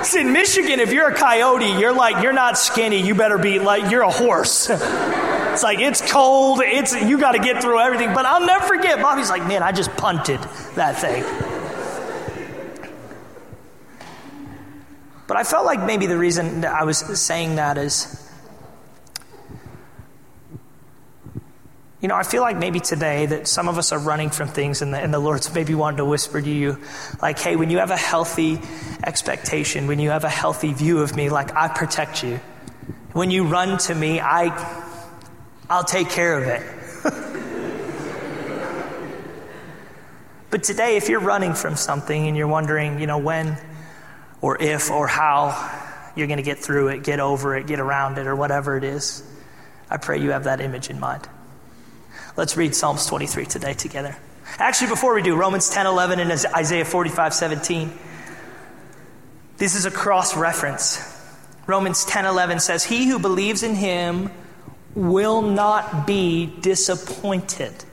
It's 0.00 0.14
in 0.14 0.32
Michigan, 0.32 0.80
if 0.80 0.92
you're 0.92 1.08
a 1.08 1.14
coyote, 1.14 1.78
you're 1.78 1.92
like, 1.92 2.22
you're 2.22 2.32
not 2.32 2.56
skinny. 2.56 3.06
You 3.06 3.14
better 3.14 3.36
be 3.36 3.58
like, 3.58 3.90
you're 3.90 4.02
a 4.02 4.10
horse. 4.10 4.70
it's 4.70 5.62
like, 5.62 5.78
it's 5.78 6.00
cold. 6.10 6.60
It's, 6.62 6.94
you 6.94 7.18
got 7.18 7.32
to 7.32 7.38
get 7.38 7.60
through 7.60 7.80
everything. 7.80 8.14
But 8.14 8.24
I'll 8.24 8.46
never 8.46 8.66
forget. 8.66 9.02
Bobby's 9.02 9.28
like, 9.28 9.46
man, 9.46 9.62
I 9.62 9.72
just 9.72 9.90
punted 9.96 10.40
that 10.74 10.98
thing. 10.98 11.22
But 15.26 15.36
I 15.36 15.44
felt 15.44 15.66
like 15.66 15.84
maybe 15.84 16.06
the 16.06 16.16
reason 16.16 16.64
I 16.64 16.84
was 16.84 16.98
saying 17.20 17.56
that 17.56 17.76
is 17.76 18.27
You 22.00 22.06
know, 22.06 22.14
I 22.14 22.22
feel 22.22 22.42
like 22.42 22.56
maybe 22.56 22.78
today 22.78 23.26
that 23.26 23.48
some 23.48 23.68
of 23.68 23.76
us 23.76 23.90
are 23.90 23.98
running 23.98 24.30
from 24.30 24.46
things 24.46 24.82
and 24.82 24.94
the, 24.94 24.98
and 24.98 25.12
the 25.12 25.18
Lord's 25.18 25.52
maybe 25.52 25.74
wanting 25.74 25.96
to 25.96 26.04
whisper 26.04 26.40
to 26.40 26.48
you, 26.48 26.78
like, 27.20 27.40
hey, 27.40 27.56
when 27.56 27.70
you 27.70 27.78
have 27.78 27.90
a 27.90 27.96
healthy 27.96 28.60
expectation, 29.02 29.88
when 29.88 29.98
you 29.98 30.10
have 30.10 30.22
a 30.22 30.28
healthy 30.28 30.72
view 30.72 31.00
of 31.00 31.16
me, 31.16 31.28
like, 31.28 31.56
I 31.56 31.66
protect 31.66 32.22
you. 32.22 32.36
When 33.14 33.32
you 33.32 33.48
run 33.48 33.78
to 33.78 33.96
me, 33.96 34.20
I, 34.20 34.54
I'll 35.68 35.82
take 35.82 36.08
care 36.08 36.38
of 36.38 36.46
it. 36.46 36.62
but 40.50 40.62
today, 40.62 40.96
if 40.96 41.08
you're 41.08 41.18
running 41.18 41.54
from 41.54 41.74
something 41.74 42.28
and 42.28 42.36
you're 42.36 42.46
wondering, 42.46 43.00
you 43.00 43.08
know, 43.08 43.18
when 43.18 43.58
or 44.40 44.56
if 44.62 44.92
or 44.92 45.08
how 45.08 45.68
you're 46.14 46.28
going 46.28 46.36
to 46.36 46.44
get 46.44 46.60
through 46.60 46.86
it, 46.88 47.02
get 47.02 47.18
over 47.18 47.56
it, 47.56 47.66
get 47.66 47.80
around 47.80 48.18
it, 48.18 48.28
or 48.28 48.36
whatever 48.36 48.76
it 48.76 48.84
is, 48.84 49.24
I 49.90 49.96
pray 49.96 50.20
you 50.20 50.30
have 50.30 50.44
that 50.44 50.60
image 50.60 50.90
in 50.90 51.00
mind. 51.00 51.28
Let's 52.36 52.56
read 52.56 52.74
Psalms 52.74 53.06
23 53.06 53.46
today 53.46 53.74
together. 53.74 54.16
Actually, 54.58 54.88
before 54.88 55.14
we 55.14 55.22
do, 55.22 55.36
Romans 55.36 55.68
10 55.68 55.86
11 55.86 56.20
and 56.20 56.30
Isaiah 56.30 56.84
45 56.84 57.34
17. 57.34 57.92
This 59.56 59.74
is 59.74 59.84
a 59.86 59.90
cross 59.90 60.36
reference. 60.36 61.02
Romans 61.66 62.04
10 62.04 62.24
11 62.24 62.60
says, 62.60 62.84
He 62.84 63.08
who 63.08 63.18
believes 63.18 63.62
in 63.62 63.74
him 63.74 64.30
will 64.94 65.42
not 65.42 66.06
be 66.06 66.46
disappointed. 66.46 67.84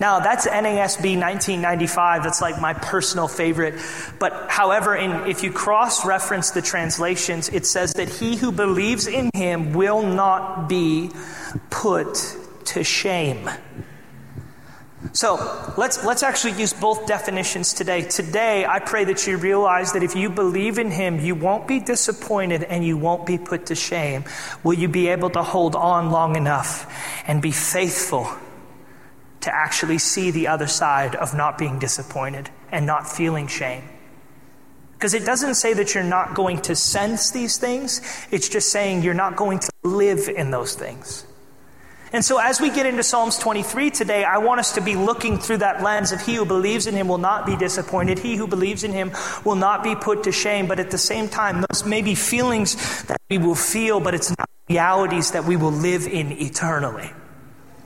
Now, 0.00 0.20
that's 0.20 0.46
NASB 0.46 1.20
1995. 1.20 2.24
That's 2.24 2.40
like 2.40 2.58
my 2.58 2.72
personal 2.72 3.28
favorite. 3.28 3.74
But 4.18 4.46
however, 4.48 4.96
in, 4.96 5.26
if 5.26 5.42
you 5.42 5.52
cross 5.52 6.06
reference 6.06 6.52
the 6.52 6.62
translations, 6.62 7.50
it 7.50 7.66
says 7.66 7.92
that 7.94 8.08
he 8.08 8.36
who 8.36 8.50
believes 8.50 9.06
in 9.06 9.30
him 9.34 9.74
will 9.74 10.02
not 10.02 10.70
be 10.70 11.10
put 11.68 12.16
to 12.70 12.84
shame. 12.84 13.48
So 15.12 15.72
let's, 15.78 16.04
let's 16.04 16.22
actually 16.22 16.52
use 16.52 16.72
both 16.72 17.06
definitions 17.06 17.72
today. 17.72 18.02
Today, 18.02 18.66
I 18.66 18.80
pray 18.80 19.04
that 19.04 19.26
you 19.26 19.38
realize 19.38 19.92
that 19.92 20.02
if 20.02 20.14
you 20.14 20.28
believe 20.28 20.78
in 20.78 20.90
Him, 20.90 21.18
you 21.18 21.34
won't 21.34 21.66
be 21.66 21.80
disappointed 21.80 22.64
and 22.64 22.84
you 22.84 22.98
won't 22.98 23.26
be 23.26 23.38
put 23.38 23.66
to 23.66 23.74
shame. 23.74 24.24
Will 24.62 24.74
you 24.74 24.88
be 24.88 25.08
able 25.08 25.30
to 25.30 25.42
hold 25.42 25.74
on 25.74 26.10
long 26.10 26.36
enough 26.36 26.92
and 27.26 27.40
be 27.40 27.50
faithful 27.50 28.28
to 29.40 29.54
actually 29.54 29.98
see 29.98 30.30
the 30.30 30.46
other 30.46 30.66
side 30.66 31.16
of 31.16 31.34
not 31.34 31.56
being 31.56 31.78
disappointed 31.78 32.50
and 32.70 32.84
not 32.84 33.08
feeling 33.08 33.46
shame? 33.46 33.82
Because 34.92 35.14
it 35.14 35.24
doesn't 35.24 35.54
say 35.54 35.72
that 35.72 35.94
you're 35.94 36.04
not 36.04 36.34
going 36.34 36.60
to 36.60 36.76
sense 36.76 37.30
these 37.30 37.56
things, 37.56 38.02
it's 38.30 38.50
just 38.50 38.70
saying 38.70 39.02
you're 39.02 39.14
not 39.14 39.34
going 39.34 39.58
to 39.60 39.72
live 39.82 40.28
in 40.28 40.50
those 40.50 40.74
things. 40.74 41.24
And 42.12 42.24
so, 42.24 42.38
as 42.38 42.60
we 42.60 42.70
get 42.70 42.86
into 42.86 43.04
Psalms 43.04 43.38
23 43.38 43.90
today, 43.90 44.24
I 44.24 44.38
want 44.38 44.58
us 44.58 44.72
to 44.72 44.80
be 44.80 44.96
looking 44.96 45.38
through 45.38 45.58
that 45.58 45.80
lens 45.80 46.10
of 46.10 46.20
he 46.20 46.34
who 46.34 46.44
believes 46.44 46.88
in 46.88 46.94
him 46.94 47.06
will 47.06 47.18
not 47.18 47.46
be 47.46 47.56
disappointed. 47.56 48.18
He 48.18 48.34
who 48.34 48.48
believes 48.48 48.82
in 48.82 48.92
him 48.92 49.12
will 49.44 49.54
not 49.54 49.84
be 49.84 49.94
put 49.94 50.24
to 50.24 50.32
shame. 50.32 50.66
But 50.66 50.80
at 50.80 50.90
the 50.90 50.98
same 50.98 51.28
time, 51.28 51.64
those 51.70 51.84
may 51.84 52.02
be 52.02 52.16
feelings 52.16 53.04
that 53.04 53.20
we 53.30 53.38
will 53.38 53.54
feel, 53.54 54.00
but 54.00 54.14
it's 54.14 54.30
not 54.30 54.48
realities 54.68 55.30
that 55.32 55.44
we 55.44 55.56
will 55.56 55.70
live 55.70 56.08
in 56.08 56.32
eternally. 56.32 57.12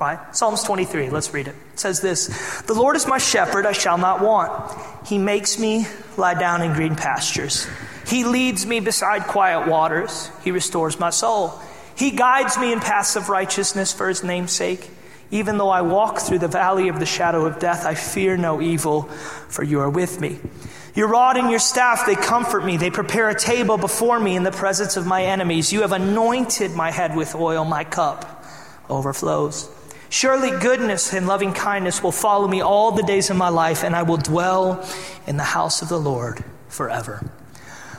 Right? 0.00 0.34
Psalms 0.34 0.62
23, 0.62 1.10
let's 1.10 1.32
read 1.34 1.48
it. 1.48 1.54
It 1.74 1.80
says 1.80 2.00
this 2.00 2.62
The 2.62 2.74
Lord 2.74 2.96
is 2.96 3.06
my 3.06 3.18
shepherd, 3.18 3.66
I 3.66 3.72
shall 3.72 3.98
not 3.98 4.22
want. 4.22 5.06
He 5.06 5.18
makes 5.18 5.58
me 5.58 5.86
lie 6.16 6.34
down 6.34 6.62
in 6.62 6.72
green 6.72 6.96
pastures. 6.96 7.68
He 8.06 8.24
leads 8.24 8.64
me 8.64 8.80
beside 8.80 9.24
quiet 9.24 9.68
waters. 9.68 10.30
He 10.42 10.50
restores 10.50 10.98
my 10.98 11.10
soul. 11.10 11.60
He 11.96 12.10
guides 12.10 12.58
me 12.58 12.72
in 12.72 12.80
paths 12.80 13.16
of 13.16 13.28
righteousness 13.28 13.92
for 13.92 14.08
his 14.08 14.24
name's 14.24 14.52
sake. 14.52 14.90
Even 15.30 15.58
though 15.58 15.70
I 15.70 15.82
walk 15.82 16.20
through 16.20 16.40
the 16.40 16.48
valley 16.48 16.88
of 16.88 17.00
the 17.00 17.06
shadow 17.06 17.46
of 17.46 17.58
death, 17.58 17.86
I 17.86 17.94
fear 17.94 18.36
no 18.36 18.60
evil, 18.60 19.02
for 19.48 19.62
you 19.62 19.80
are 19.80 19.90
with 19.90 20.20
me. 20.20 20.38
Your 20.94 21.08
rod 21.08 21.36
and 21.36 21.50
your 21.50 21.58
staff, 21.58 22.06
they 22.06 22.14
comfort 22.14 22.64
me. 22.64 22.76
They 22.76 22.90
prepare 22.90 23.28
a 23.28 23.38
table 23.38 23.76
before 23.76 24.20
me 24.20 24.36
in 24.36 24.44
the 24.44 24.52
presence 24.52 24.96
of 24.96 25.06
my 25.06 25.24
enemies. 25.24 25.72
You 25.72 25.80
have 25.80 25.92
anointed 25.92 26.72
my 26.72 26.90
head 26.90 27.16
with 27.16 27.34
oil, 27.34 27.64
my 27.64 27.82
cup 27.82 28.44
overflows. 28.88 29.68
Surely 30.08 30.50
goodness 30.60 31.12
and 31.12 31.26
loving 31.26 31.52
kindness 31.52 32.00
will 32.00 32.12
follow 32.12 32.46
me 32.46 32.60
all 32.60 32.92
the 32.92 33.02
days 33.02 33.30
of 33.30 33.36
my 33.36 33.48
life, 33.48 33.82
and 33.82 33.96
I 33.96 34.04
will 34.04 34.18
dwell 34.18 34.88
in 35.26 35.36
the 35.36 35.42
house 35.42 35.82
of 35.82 35.88
the 35.88 35.98
Lord 35.98 36.44
forever. 36.68 37.28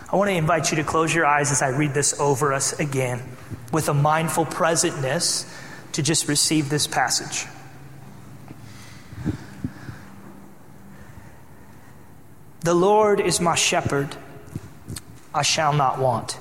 I 0.09 0.15
want 0.15 0.29
to 0.29 0.35
invite 0.35 0.71
you 0.71 0.77
to 0.77 0.83
close 0.85 1.13
your 1.13 1.25
eyes 1.25 1.51
as 1.51 1.61
I 1.61 1.69
read 1.69 1.93
this 1.93 2.17
over 2.17 2.53
us 2.53 2.79
again 2.79 3.34
with 3.71 3.89
a 3.89 3.93
mindful 3.93 4.45
presentness 4.45 5.51
to 5.93 6.01
just 6.01 6.27
receive 6.27 6.69
this 6.69 6.87
passage. 6.87 7.47
The 12.61 12.73
Lord 12.73 13.19
is 13.19 13.39
my 13.39 13.55
shepherd, 13.55 14.15
I 15.33 15.43
shall 15.43 15.73
not 15.73 15.99
want. 15.99 16.39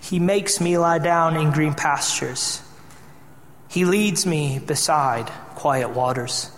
He 0.00 0.18
makes 0.18 0.60
me 0.60 0.78
lie 0.78 0.98
down 0.98 1.36
in 1.36 1.52
green 1.52 1.74
pastures. 1.74 2.60
He 3.68 3.84
leads 3.84 4.26
me 4.26 4.58
beside 4.58 5.26
quiet 5.54 5.90
waters. 5.90 6.50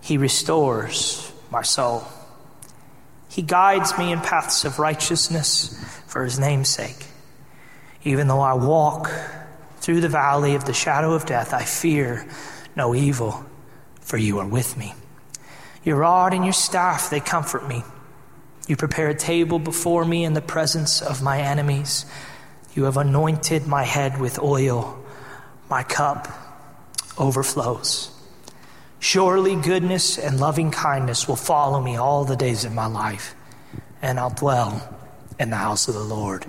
He 0.00 0.16
restores 0.16 1.32
my 1.50 1.62
soul. 1.62 2.06
He 3.28 3.42
guides 3.42 3.96
me 3.98 4.12
in 4.12 4.20
paths 4.20 4.64
of 4.64 4.78
righteousness 4.78 5.74
for 6.06 6.24
his 6.24 6.38
name's 6.38 6.68
sake. 6.68 7.09
Even 8.04 8.28
though 8.28 8.40
I 8.40 8.54
walk 8.54 9.10
through 9.80 10.00
the 10.00 10.08
valley 10.08 10.54
of 10.54 10.64
the 10.64 10.72
shadow 10.72 11.12
of 11.12 11.26
death, 11.26 11.52
I 11.52 11.64
fear 11.64 12.26
no 12.76 12.94
evil, 12.94 13.44
for 14.00 14.16
you 14.16 14.38
are 14.38 14.46
with 14.46 14.76
me. 14.76 14.94
Your 15.84 15.96
rod 15.96 16.32
and 16.32 16.44
your 16.44 16.52
staff, 16.52 17.10
they 17.10 17.20
comfort 17.20 17.66
me. 17.66 17.82
You 18.66 18.76
prepare 18.76 19.08
a 19.08 19.14
table 19.14 19.58
before 19.58 20.04
me 20.04 20.24
in 20.24 20.34
the 20.34 20.40
presence 20.40 21.02
of 21.02 21.22
my 21.22 21.40
enemies. 21.40 22.06
You 22.74 22.84
have 22.84 22.96
anointed 22.96 23.66
my 23.66 23.84
head 23.84 24.20
with 24.20 24.38
oil 24.38 24.96
my 25.68 25.82
cup 25.82 26.28
overflows. 27.16 28.10
Surely 28.98 29.56
goodness 29.56 30.18
and 30.18 30.40
loving 30.40 30.70
kindness 30.70 31.26
will 31.28 31.36
follow 31.36 31.80
me 31.80 31.96
all 31.96 32.24
the 32.24 32.36
days 32.36 32.64
of 32.64 32.72
my 32.72 32.86
life, 32.86 33.34
and 34.02 34.18
I'll 34.18 34.30
dwell 34.30 34.96
in 35.38 35.50
the 35.50 35.56
house 35.56 35.88
of 35.88 35.94
the 35.94 36.00
Lord 36.00 36.46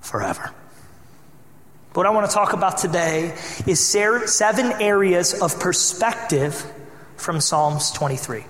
forever. 0.00 0.52
What 1.94 2.06
I 2.06 2.10
want 2.10 2.30
to 2.30 2.34
talk 2.34 2.52
about 2.52 2.78
today 2.78 3.34
is 3.66 3.80
seven 3.80 4.72
areas 4.80 5.40
of 5.40 5.58
perspective 5.58 6.54
from 7.16 7.40
Psalms 7.40 7.90
23. 7.92 8.44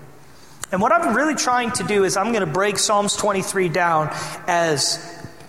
And 0.71 0.83
what 0.83 0.93
I'm 0.93 1.17
really 1.17 1.35
trying 1.35 1.71
to 1.73 1.85
do 1.85 2.05
is 2.05 2.17
I'm 2.17 2.33
going 2.33 2.45
to 2.45 2.53
break 2.53 2.79
Psalms 2.79 3.17
23 3.17 3.71
down 3.71 4.11
as 4.47 4.99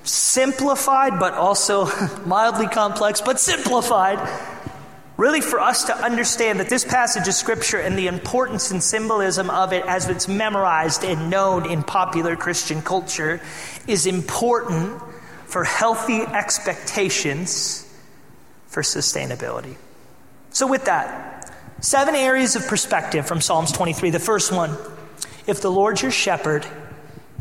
simplified, 0.03 1.19
but 1.19 1.33
also 1.33 1.87
mildly 2.25 2.67
complex, 2.67 3.19
but 3.19 3.39
simplified, 3.39 4.19
really 5.17 5.41
for 5.41 5.59
us 5.59 5.83
to 5.85 5.97
understand 5.97 6.61
that 6.61 6.69
this 6.69 6.85
passage 6.85 7.27
of 7.27 7.33
Scripture 7.33 7.79
and 7.79 7.97
the 7.97 8.07
importance 8.07 8.71
and 8.71 8.81
symbolism 8.81 9.49
of 9.49 9.73
it 9.73 9.85
as 9.85 10.07
it's 10.07 10.29
memorized 10.29 11.03
and 11.03 11.29
known 11.29 11.69
in 11.69 11.83
popular 11.83 12.37
Christian 12.37 12.81
culture 12.81 13.41
is 13.87 14.05
important 14.05 15.01
for 15.49 15.63
healthy 15.63 16.21
expectations 16.21 17.91
for 18.67 18.83
sustainability. 18.83 19.75
So, 20.51 20.67
with 20.67 20.85
that, 20.85 21.53
seven 21.81 22.15
areas 22.15 22.55
of 22.55 22.67
perspective 22.67 23.27
from 23.27 23.41
Psalms 23.41 23.71
23. 23.71 24.11
The 24.11 24.19
first 24.19 24.51
one 24.51 24.77
if 25.47 25.61
the 25.61 25.71
Lord's 25.71 26.01
your 26.01 26.11
shepherd, 26.11 26.65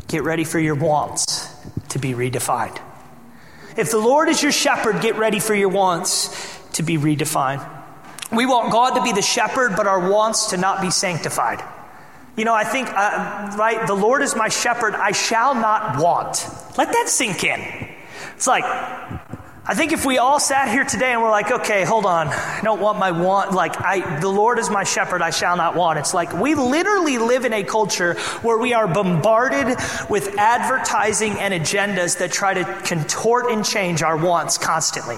get 0.07 0.23
ready 0.23 0.43
for 0.43 0.59
your 0.59 0.75
wants 0.75 1.47
to 1.89 1.99
be 1.99 2.13
redefined. 2.13 2.79
If 3.77 3.91
the 3.91 3.99
Lord 3.99 4.27
is 4.27 4.41
your 4.41 4.51
shepherd, 4.51 5.01
get 5.01 5.15
ready 5.15 5.39
for 5.39 5.53
your 5.53 5.69
wants 5.69 6.59
to 6.73 6.83
be 6.83 6.97
redefined. 6.97 7.67
We 8.31 8.45
want 8.45 8.71
God 8.71 8.95
to 8.95 9.03
be 9.03 9.11
the 9.11 9.21
shepherd, 9.21 9.75
but 9.75 9.85
our 9.85 10.11
wants 10.11 10.47
to 10.47 10.57
not 10.57 10.81
be 10.81 10.89
sanctified. 10.89 11.63
You 12.35 12.45
know, 12.45 12.53
I 12.53 12.63
think, 12.63 12.87
uh, 12.89 13.55
right, 13.57 13.85
the 13.85 13.93
Lord 13.93 14.21
is 14.21 14.35
my 14.35 14.49
shepherd, 14.49 14.95
I 14.95 15.11
shall 15.11 15.53
not 15.55 16.01
want. 16.01 16.47
Let 16.77 16.91
that 16.93 17.09
sink 17.09 17.43
in. 17.43 17.88
It's 18.39 18.47
like, 18.47 18.63
I 18.63 19.73
think 19.73 19.91
if 19.91 20.05
we 20.05 20.17
all 20.17 20.39
sat 20.39 20.69
here 20.69 20.85
today 20.85 21.11
and 21.11 21.21
we're 21.21 21.29
like, 21.29 21.51
okay, 21.51 21.83
hold 21.83 22.05
on, 22.05 22.29
I 22.29 22.61
don't 22.63 22.79
want 22.79 22.97
my 22.97 23.11
want, 23.11 23.51
like, 23.51 23.75
I, 23.81 24.21
the 24.21 24.29
Lord 24.29 24.59
is 24.59 24.69
my 24.69 24.85
shepherd, 24.85 25.21
I 25.21 25.29
shall 25.29 25.57
not 25.57 25.75
want. 25.75 25.99
It's 25.99 26.13
like 26.13 26.31
we 26.31 26.55
literally 26.55 27.17
live 27.17 27.43
in 27.43 27.51
a 27.51 27.65
culture 27.65 28.13
where 28.41 28.57
we 28.57 28.71
are 28.71 28.87
bombarded 28.87 29.75
with 30.09 30.37
advertising 30.37 31.33
and 31.33 31.53
agendas 31.53 32.17
that 32.19 32.31
try 32.31 32.53
to 32.53 32.63
contort 32.85 33.51
and 33.51 33.65
change 33.65 34.03
our 34.03 34.15
wants 34.15 34.57
constantly 34.57 35.17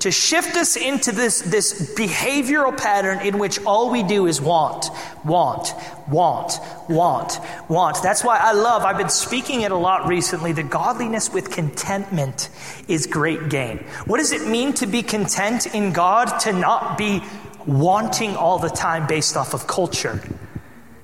to 0.00 0.10
shift 0.10 0.56
us 0.56 0.76
into 0.76 1.12
this, 1.12 1.42
this 1.42 1.94
behavioral 1.94 2.76
pattern 2.76 3.20
in 3.20 3.38
which 3.38 3.62
all 3.64 3.90
we 3.90 4.02
do 4.02 4.26
is 4.26 4.40
want, 4.40 4.86
want, 5.24 5.74
want, 6.08 6.58
want, 6.88 7.38
want. 7.68 8.02
That's 8.02 8.24
why 8.24 8.38
I 8.38 8.52
love, 8.52 8.82
I've 8.82 8.98
been 8.98 9.10
speaking 9.10 9.60
it 9.60 9.72
a 9.72 9.76
lot 9.76 10.06
recently, 10.06 10.52
the 10.52 10.62
godliness 10.62 11.32
with 11.32 11.50
contentment 11.50 12.48
is 12.88 13.06
great 13.06 13.50
gain. 13.50 13.78
What 14.06 14.18
does 14.18 14.32
it 14.32 14.48
mean 14.48 14.72
to 14.74 14.86
be 14.86 15.02
content 15.02 15.74
in 15.74 15.92
God? 15.92 16.40
To 16.40 16.52
not 16.52 16.96
be 16.96 17.22
wanting 17.66 18.36
all 18.36 18.58
the 18.58 18.70
time 18.70 19.06
based 19.06 19.36
off 19.36 19.52
of 19.52 19.66
culture. 19.66 20.22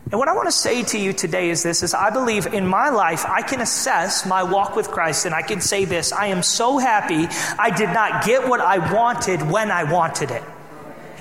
And 0.09 0.21
what 0.21 0.29
I 0.29 0.35
want 0.35 0.47
to 0.47 0.53
say 0.53 0.85
to 0.85 0.99
you 0.99 1.13
today 1.13 1.51
is 1.51 1.65
this 1.65 1.83
is 1.83 1.93
I 1.93 2.11
believe 2.11 2.47
in 2.47 2.65
my 2.65 2.91
life 2.91 3.27
I 3.27 3.43
can 3.43 3.61
assess 3.61 4.25
my 4.25 4.45
walk 4.45 4.77
with 4.77 4.89
Christ 4.89 5.27
and 5.27 5.35
I 5.35 5.43
can 5.43 5.61
say 5.61 5.85
this 5.85 6.13
I 6.13 6.27
am 6.27 6.45
so 6.45 6.79
happy 6.79 7.27
I 7.59 7.71
did 7.77 7.89
not 7.89 8.25
get 8.25 8.49
what 8.49 8.61
I 8.61 8.93
wanted 8.93 9.43
when 9.43 9.73
I 9.73 9.83
wanted 9.83 10.31
it 10.31 10.45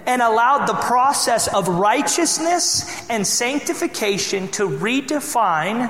and 0.06 0.22
allowed 0.22 0.68
the 0.68 0.76
process 0.76 1.48
of 1.48 1.68
righteousness 1.68 3.10
and 3.10 3.26
sanctification 3.26 4.50
to 4.50 4.70
redefine 4.70 5.90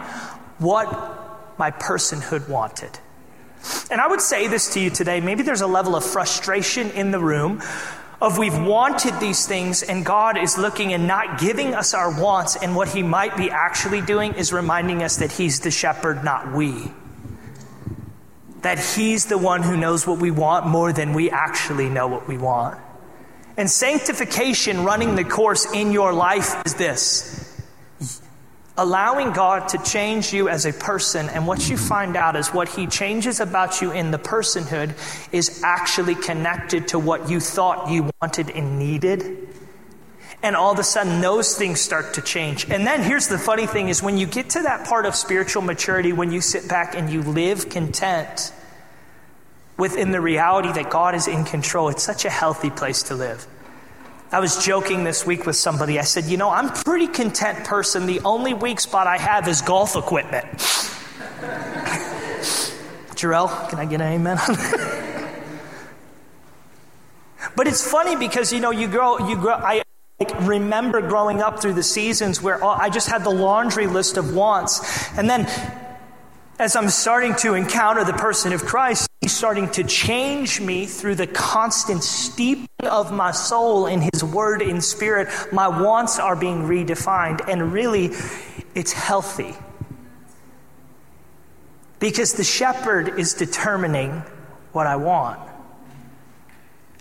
what 0.60 0.88
my 1.60 1.72
personhood 1.72 2.48
wanted. 2.48 2.98
And 3.92 4.00
I 4.00 4.08
would 4.08 4.22
say 4.22 4.48
this 4.48 4.74
to 4.74 4.80
you 4.80 4.90
today 4.90 5.20
maybe 5.20 5.44
there's 5.44 5.60
a 5.60 5.68
level 5.68 5.98
of 5.98 6.06
frustration 6.06 6.92
in 6.92 7.12
the 7.12 7.20
room 7.20 7.62
of 8.25 8.39
we've 8.39 8.60
wanted 8.60 9.20
these 9.20 9.46
things 9.46 9.84
and 9.84 10.03
God 10.03 10.36
is 10.36 10.58
looking 10.58 10.94
and 10.94 11.05
not 11.05 11.39
giving 11.39 11.75
us 11.75 11.94
our 11.94 12.10
wants 12.20 12.55
and 12.55 12.75
what 12.75 12.88
he 12.88 13.03
might 13.03 13.38
be 13.38 13.51
actually 13.51 14.01
doing 14.01 14.34
is 14.34 14.51
reminding 14.51 15.03
us 15.03 15.17
that 15.17 15.32
he's 15.32 15.60
the 15.60 15.70
shepherd 15.70 16.24
not 16.24 16.51
we. 16.51 16.91
That 18.63 18.79
he's 18.79 19.27
the 19.27 19.38
one 19.38 19.62
who 19.62 19.77
knows 19.77 20.08
what 20.08 20.17
we 20.17 20.32
want 20.32 20.65
more 20.65 20.91
than 20.91 21.13
we 21.13 21.29
actually 21.29 21.88
know 21.88 22.08
what 22.08 22.27
we 22.27 22.36
want. 22.36 22.79
And 23.58 23.70
sanctification 23.70 24.84
running 24.84 25.13
the 25.13 25.24
course 25.24 25.72
in 25.72 25.91
your 25.91 26.12
life 26.12 26.65
is 26.65 26.74
this 26.74 27.45
allowing 28.77 29.32
God 29.32 29.70
to 29.70 29.77
change 29.77 30.34
you 30.34 30.50
as 30.50 30.65
a 30.65 30.74
person, 30.74 31.29
and 31.29 31.48
what 31.48 31.70
you 31.70 31.77
find 31.77 32.15
out 32.17 32.36
is 32.36 32.50
what 32.50 32.70
He 32.70 32.88
changes 32.88 33.39
about 33.39 33.82
you 33.82 33.91
in 33.91 34.12
the 34.12 34.20
personhood 34.20 34.96
is 35.32 35.62
actually 35.63 36.15
connected 36.15 36.89
to 36.89 37.00
what 37.00 37.29
you 37.29 37.39
thought 37.39 37.89
you 37.89 38.10
wanted 38.22 38.50
and 38.50 38.77
needed. 38.77 39.50
And 40.44 40.55
all 40.55 40.74
of 40.74 40.79
a 40.79 40.84
sudden, 40.84 41.22
those 41.22 41.58
things 41.58 41.82
start 41.82 42.15
to 42.15 42.22
change. 42.22 42.70
And 42.70 42.86
then 42.86 43.01
here's 43.01 43.27
the 43.27 43.39
funny 43.39 43.65
thing 43.65 43.89
is 43.89 44.03
when 44.03 44.17
you 44.17 44.27
get 44.27 44.51
to 44.51 44.62
that 44.63 44.88
part 44.88 45.05
of 45.05 45.15
spiritual 45.15 45.63
maturity, 45.63 46.13
when 46.13 46.32
you 46.32 46.41
sit 46.41 46.67
back 46.67 46.96
and 46.96 47.10
you 47.10 47.24
live 47.24 47.70
content 47.70 48.51
within 49.77 50.12
the 50.12 50.22
reality 50.22 50.72
that 50.72 50.89
God 50.89 51.15
is 51.15 51.27
in 51.27 51.46
control, 51.46 51.89
it's 51.89 52.03
such 52.03 52.25
a 52.25 52.29
healthy 52.29 52.70
place 52.70 53.03
to 53.03 53.15
live. 53.15 53.48
I 54.32 54.39
was 54.39 54.63
joking 54.65 55.03
this 55.03 55.25
week 55.25 55.46
with 55.46 55.55
somebody. 55.55 56.00
I 56.00 56.03
said, 56.03 56.25
You 56.25 56.38
know, 56.38 56.50
I'm 56.50 56.70
a 56.70 56.74
pretty 56.74 57.08
content 57.08 57.65
person. 57.65 58.05
The 58.05 58.22
only 58.22 58.53
weak 58.53 58.79
spot 58.79 59.08
I 59.08 59.17
have 59.17 59.48
is 59.48 59.62
golf 59.62 59.96
equipment. 59.96 60.46
Jarrell, 63.15 63.70
can 63.70 63.79
I 63.79 63.86
get 63.86 64.01
an 64.01 64.13
amen 64.13 64.38
but 67.55 67.67
it's 67.67 67.89
funny 67.89 68.17
because, 68.17 68.51
you 68.51 68.60
know, 68.60 68.72
you 68.72 68.88
grow, 68.88 69.29
you 69.29 69.38
grow, 69.38 69.53
I 69.53 69.84
remember 70.41 71.01
growing 71.01 71.41
up 71.41 71.62
through 71.62 71.74
the 71.74 71.84
seasons 71.84 72.41
where 72.41 72.63
I 72.63 72.89
just 72.89 73.10
had 73.10 73.24
the 73.24 73.29
laundry 73.29 73.88
list 73.88 74.17
of 74.17 74.36
wants. 74.36 74.82
And 75.17 75.29
then 75.29 75.48
as 76.60 76.75
I'm 76.75 76.89
starting 76.89 77.36
to 77.36 77.53
encounter 77.53 78.03
the 78.03 78.13
person 78.13 78.51
of 78.53 78.65
Christ, 78.65 79.08
He's 79.25 79.36
starting 79.36 79.72
to 79.72 79.84
change 79.84 80.62
me 80.62 80.86
through 80.86 81.15
the 81.15 81.25
constant 81.25 82.03
steeping 82.03 82.67
of 82.84 83.12
my 83.12 83.32
soul 83.32 83.88
in 83.88 84.08
His 84.13 84.24
Word 84.24 84.62
in 84.62 84.82
Spirit. 84.82 85.29
My 85.51 85.67
wants 85.67 86.20
are 86.20 86.36
being 86.36 86.67
redefined, 86.67 87.50
and 87.50 87.74
really, 87.74 88.12
it's 88.75 88.94
healthy. 88.94 89.55
Because 91.98 92.34
the 92.34 92.44
shepherd 92.44 93.17
is 93.17 93.34
determining 93.34 94.12
what 94.74 94.86
I 94.86 94.98
want. 94.98 95.39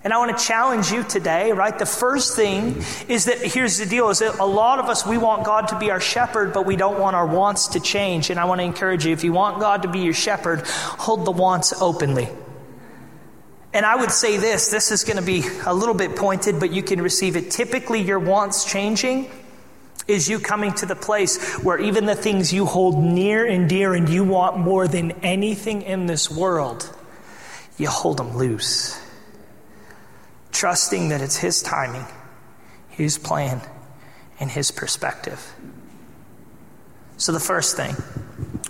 And 0.05 0.13
I 0.13 0.19
want 0.19 0.37
to 0.37 0.45
challenge 0.45 0.93
you 0.93 1.03
today, 1.03 1.53
right? 1.53 1.79
The 1.79 1.87
first 1.87 2.37
thing 2.37 2.85
is 3.09 3.25
that 3.25 3.39
here's 3.39 3.79
the 3.79 3.87
deal 3.87 4.11
is 4.11 4.19
that 4.19 4.39
a 4.39 4.45
lot 4.45 4.79
of 4.79 4.85
us 4.85 5.07
we 5.07 5.17
want 5.17 5.45
God 5.45 5.69
to 5.69 5.79
be 5.79 5.91
our 5.91 6.01
shepherd, 6.01 6.53
but 6.53 6.67
we 6.67 6.77
don't 6.77 7.01
want 7.01 7.17
our 7.17 7.27
wants 7.27 7.69
to 7.69 7.81
change. 7.81 8.29
And 8.29 8.39
I 8.39 8.45
want 8.45 8.61
to 8.61 8.65
encourage 8.65 9.07
you 9.07 9.15
if 9.15 9.25
you 9.25 9.33
want 9.33 9.61
God 9.61 9.83
to 9.83 9.89
be 9.89 10.01
your 10.01 10.13
shepherd, 10.13 10.61
hold 10.67 11.25
the 11.25 11.31
wants 11.31 11.73
openly. 11.81 12.29
And 13.73 13.87
I 13.87 13.97
would 13.97 14.11
say 14.11 14.37
this, 14.37 14.71
this 14.71 14.93
is 14.93 15.05
going 15.05 15.17
to 15.17 15.23
be 15.23 15.43
a 15.65 15.73
little 15.73 15.95
bit 15.95 16.17
pointed, 16.17 16.61
but 16.61 16.71
you 16.71 16.83
can 16.83 17.01
receive 17.01 17.35
it. 17.35 17.51
Typically 17.51 18.03
your 18.03 18.19
wants 18.19 18.71
changing 18.71 19.31
is 20.07 20.29
you 20.29 20.39
coming 20.39 20.75
to 20.75 20.87
the 20.87 20.95
place 20.95 21.55
where 21.65 21.79
even 21.79 22.05
the 22.05 22.15
things 22.15 22.53
you 22.53 22.67
hold 22.67 23.03
near 23.03 23.47
and 23.47 23.71
dear 23.71 23.95
and 23.95 24.11
you 24.11 24.23
want 24.23 24.59
more 24.59 24.87
than 24.87 25.13
anything 25.23 25.81
in 25.81 26.05
this 26.05 26.31
world, 26.31 26.95
you 27.79 27.89
hold 27.89 28.19
them 28.19 28.37
loose 28.37 29.01
trusting 30.55 31.09
that 31.11 31.21
it's 31.21 31.37
His 31.37 31.63
timing, 31.63 32.07
His 32.89 33.19
plan, 33.19 33.61
and 34.41 34.51
His 34.51 34.71
perspective. 34.71 35.55
So, 37.17 37.33
the 37.33 37.41
first 37.41 37.77
thing, 37.77 37.95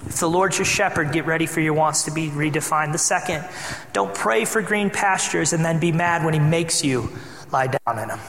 if 0.06 0.18
the 0.18 0.28
Lord's 0.28 0.58
your 0.58 0.64
shepherd, 0.64 1.12
get 1.12 1.26
ready 1.26 1.46
for 1.46 1.60
your 1.60 1.74
wants 1.74 2.04
to 2.04 2.10
be 2.10 2.28
redefined. 2.28 2.92
The 2.92 2.98
second, 2.98 3.44
don't 3.92 4.14
pray 4.14 4.44
for 4.44 4.60
green 4.60 4.90
pastures 4.90 5.52
and 5.52 5.64
then 5.64 5.80
be 5.80 5.92
mad 5.92 6.24
when 6.24 6.34
He 6.34 6.40
makes 6.40 6.84
you 6.84 7.10
lie 7.52 7.68
down 7.68 7.98
in 7.98 8.08
them. 8.08 8.20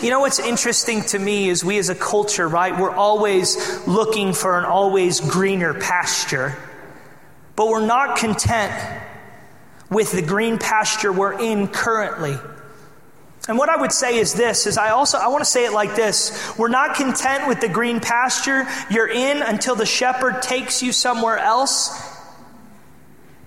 You 0.00 0.08
know 0.08 0.20
what's 0.20 0.38
interesting 0.38 1.02
to 1.02 1.18
me 1.18 1.50
is 1.50 1.62
we 1.62 1.76
as 1.76 1.90
a 1.90 1.94
culture, 1.94 2.48
right, 2.48 2.78
we're 2.78 2.94
always 2.94 3.86
looking 3.86 4.32
for 4.32 4.58
an 4.58 4.64
always 4.64 5.20
greener 5.20 5.74
pasture, 5.74 6.56
but 7.54 7.68
we're 7.68 7.84
not 7.84 8.16
content 8.16 8.72
with 9.90 10.12
the 10.12 10.22
green 10.22 10.58
pasture 10.58 11.12
we're 11.12 11.38
in 11.38 11.68
currently. 11.68 12.36
And 13.48 13.58
what 13.58 13.68
I 13.68 13.76
would 13.76 13.92
say 13.92 14.18
is 14.18 14.34
this 14.34 14.66
is 14.66 14.78
I 14.78 14.90
also 14.90 15.18
I 15.18 15.28
want 15.28 15.40
to 15.40 15.50
say 15.50 15.64
it 15.64 15.72
like 15.72 15.96
this. 15.96 16.56
We're 16.56 16.68
not 16.68 16.94
content 16.94 17.48
with 17.48 17.60
the 17.60 17.68
green 17.68 18.00
pasture 18.00 18.66
you're 18.90 19.08
in 19.08 19.42
until 19.42 19.74
the 19.74 19.86
shepherd 19.86 20.42
takes 20.42 20.82
you 20.82 20.92
somewhere 20.92 21.38
else 21.38 21.90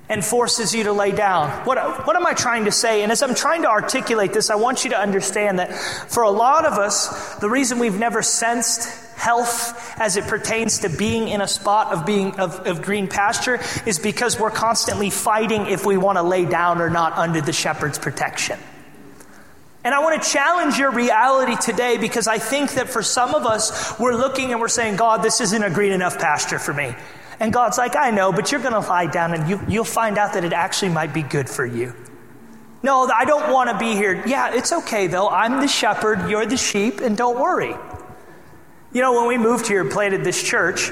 and 0.09 0.23
forces 0.23 0.75
you 0.75 0.83
to 0.83 0.93
lay 0.93 1.11
down. 1.11 1.49
What, 1.65 2.05
what 2.05 2.15
am 2.15 2.25
I 2.25 2.33
trying 2.33 2.65
to 2.65 2.71
say? 2.71 3.03
And 3.03 3.11
as 3.11 3.23
I'm 3.23 3.33
trying 3.33 3.61
to 3.61 3.69
articulate 3.69 4.33
this, 4.33 4.49
I 4.49 4.55
want 4.55 4.83
you 4.83 4.89
to 4.91 4.99
understand 4.99 5.59
that 5.59 5.73
for 5.73 6.23
a 6.23 6.29
lot 6.29 6.65
of 6.65 6.73
us, 6.73 7.35
the 7.35 7.49
reason 7.49 7.79
we've 7.79 7.97
never 7.97 8.21
sensed 8.21 9.02
health 9.15 9.99
as 9.99 10.17
it 10.17 10.25
pertains 10.25 10.79
to 10.79 10.89
being 10.89 11.27
in 11.27 11.41
a 11.41 11.47
spot 11.47 11.93
of 11.93 12.05
being 12.05 12.39
of, 12.39 12.67
of 12.67 12.81
green 12.81 13.07
pasture 13.07 13.59
is 13.85 13.99
because 13.99 14.39
we're 14.39 14.51
constantly 14.51 15.09
fighting 15.09 15.67
if 15.67 15.85
we 15.85 15.97
want 15.97 16.17
to 16.17 16.23
lay 16.23 16.45
down 16.45 16.81
or 16.81 16.89
not 16.89 17.13
under 17.17 17.41
the 17.41 17.53
shepherd's 17.53 17.99
protection. 17.99 18.59
And 19.83 19.93
I 19.93 19.99
want 19.99 20.21
to 20.21 20.29
challenge 20.29 20.77
your 20.77 20.91
reality 20.91 21.57
today 21.57 21.97
because 21.97 22.27
I 22.27 22.37
think 22.37 22.73
that 22.73 22.89
for 22.89 23.03
some 23.03 23.35
of 23.35 23.45
us, 23.45 23.99
we're 23.99 24.15
looking 24.15 24.51
and 24.51 24.61
we're 24.61 24.69
saying, 24.69 24.95
God, 24.95 25.21
this 25.21 25.41
isn't 25.41 25.61
a 25.61 25.69
green 25.69 25.91
enough 25.91 26.17
pasture 26.19 26.59
for 26.59 26.73
me. 26.73 26.95
And 27.39 27.51
God's 27.51 27.77
like, 27.77 27.95
I 27.97 28.11
know, 28.11 28.31
but 28.31 28.51
you're 28.51 28.61
going 28.61 28.73
to 28.73 28.79
lie 28.79 29.07
down 29.07 29.33
and 29.33 29.49
you, 29.49 29.59
you'll 29.67 29.83
find 29.83 30.17
out 30.17 30.33
that 30.33 30.45
it 30.45 30.53
actually 30.53 30.91
might 30.91 31.13
be 31.13 31.21
good 31.21 31.49
for 31.49 31.65
you. 31.65 31.93
No, 32.81 33.09
I 33.13 33.25
don't 33.25 33.51
want 33.51 33.69
to 33.69 33.77
be 33.77 33.93
here. 33.93 34.23
Yeah, 34.25 34.53
it's 34.53 34.71
okay 34.71 35.07
though. 35.07 35.29
I'm 35.29 35.59
the 35.59 35.67
shepherd, 35.67 36.29
you're 36.29 36.45
the 36.45 36.57
sheep, 36.57 36.99
and 37.01 37.17
don't 37.17 37.39
worry. 37.39 37.75
You 38.93 39.01
know, 39.01 39.13
when 39.13 39.27
we 39.27 39.39
moved 39.39 39.67
here 39.67 39.81
and 39.81 39.89
planted 39.89 40.23
this 40.23 40.41
church, 40.41 40.91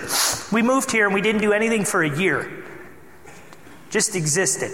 we 0.52 0.64
moved 0.64 0.92
here 0.92 1.06
and 1.06 1.14
we 1.14 1.22
didn't 1.22 1.42
do 1.42 1.54
anything 1.54 1.86
for 1.86 2.04
a 2.04 2.18
year, 2.18 2.52
just 3.92 4.16
existed. 4.16 4.72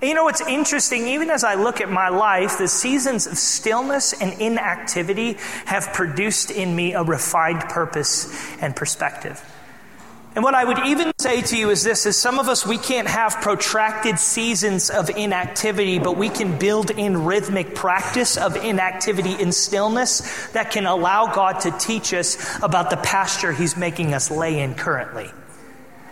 And 0.00 0.08
you 0.08 0.14
know 0.14 0.24
what's 0.24 0.40
interesting? 0.40 1.06
Even 1.08 1.28
as 1.28 1.44
I 1.44 1.54
look 1.54 1.82
at 1.82 1.90
my 1.90 2.08
life, 2.08 2.56
the 2.56 2.66
seasons 2.66 3.26
of 3.26 3.36
stillness 3.36 4.14
and 4.14 4.32
inactivity 4.40 5.34
have 5.66 5.92
produced 5.92 6.50
in 6.50 6.74
me 6.74 6.94
a 6.94 7.02
refined 7.02 7.60
purpose 7.60 8.34
and 8.60 8.74
perspective. 8.74 9.40
And 10.34 10.42
what 10.42 10.54
I 10.54 10.64
would 10.64 10.78
even 10.86 11.12
say 11.18 11.42
to 11.42 11.58
you 11.58 11.68
is 11.68 11.82
this 11.84 12.06
is 12.06 12.16
some 12.16 12.38
of 12.38 12.48
us 12.48 12.66
we 12.66 12.78
can't 12.78 13.06
have 13.06 13.34
protracted 13.42 14.18
seasons 14.18 14.88
of 14.88 15.10
inactivity, 15.10 15.98
but 15.98 16.16
we 16.16 16.30
can 16.30 16.58
build 16.58 16.90
in 16.90 17.24
rhythmic 17.24 17.74
practice 17.74 18.38
of 18.38 18.56
inactivity 18.56 19.34
in 19.34 19.52
stillness 19.52 20.46
that 20.52 20.70
can 20.70 20.86
allow 20.86 21.34
God 21.34 21.60
to 21.60 21.70
teach 21.72 22.14
us 22.14 22.58
about 22.62 22.88
the 22.88 22.96
pasture 22.96 23.52
he's 23.52 23.76
making 23.76 24.14
us 24.14 24.30
lay 24.30 24.60
in 24.60 24.74
currently. 24.74 25.30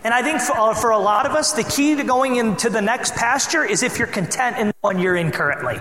And 0.03 0.13
I 0.13 0.21
think 0.21 0.39
for, 0.41 0.55
uh, 0.55 0.75
for 0.75 0.91
a 0.91 0.99
lot 0.99 1.25
of 1.25 1.31
us, 1.31 1.53
the 1.53 1.63
key 1.63 1.95
to 1.95 2.03
going 2.03 2.35
into 2.35 2.69
the 2.69 2.81
next 2.81 3.15
pasture 3.15 3.63
is 3.63 3.81
if 3.81 3.97
you're 3.97 4.07
content 4.07 4.57
in 4.57 4.67
the 4.67 4.75
one 4.81 4.99
you're 4.99 5.15
in 5.15 5.31
currently. 5.31 5.79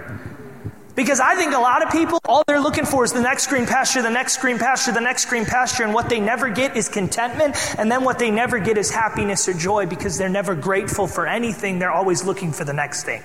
Because 0.97 1.21
I 1.21 1.35
think 1.37 1.55
a 1.55 1.59
lot 1.59 1.85
of 1.85 1.93
people, 1.93 2.19
all 2.25 2.43
they're 2.47 2.61
looking 2.61 2.85
for 2.85 3.05
is 3.05 3.13
the 3.13 3.21
next 3.21 3.47
green 3.47 3.67
pasture, 3.67 4.03
the 4.03 4.11
next 4.11 4.39
green 4.39 4.59
pasture, 4.59 4.93
the 4.93 5.01
next 5.01 5.27
green 5.27 5.45
pasture, 5.45 5.85
and 5.85 5.95
what 5.95 6.09
they 6.09 6.21
never 6.21 6.51
get 6.51 6.77
is 6.77 6.89
contentment, 6.89 7.57
and 7.79 7.91
then 7.91 8.03
what 8.05 8.19
they 8.19 8.31
never 8.31 8.59
get 8.59 8.77
is 8.77 8.91
happiness 8.91 9.49
or 9.49 9.55
joy 9.55 9.87
because 9.87 10.19
they're 10.19 10.29
never 10.29 10.55
grateful 10.55 11.07
for 11.07 11.27
anything. 11.27 11.79
They're 11.79 11.93
always 11.93 12.25
looking 12.25 12.53
for 12.53 12.65
the 12.65 12.73
next 12.73 13.05
thing. 13.05 13.23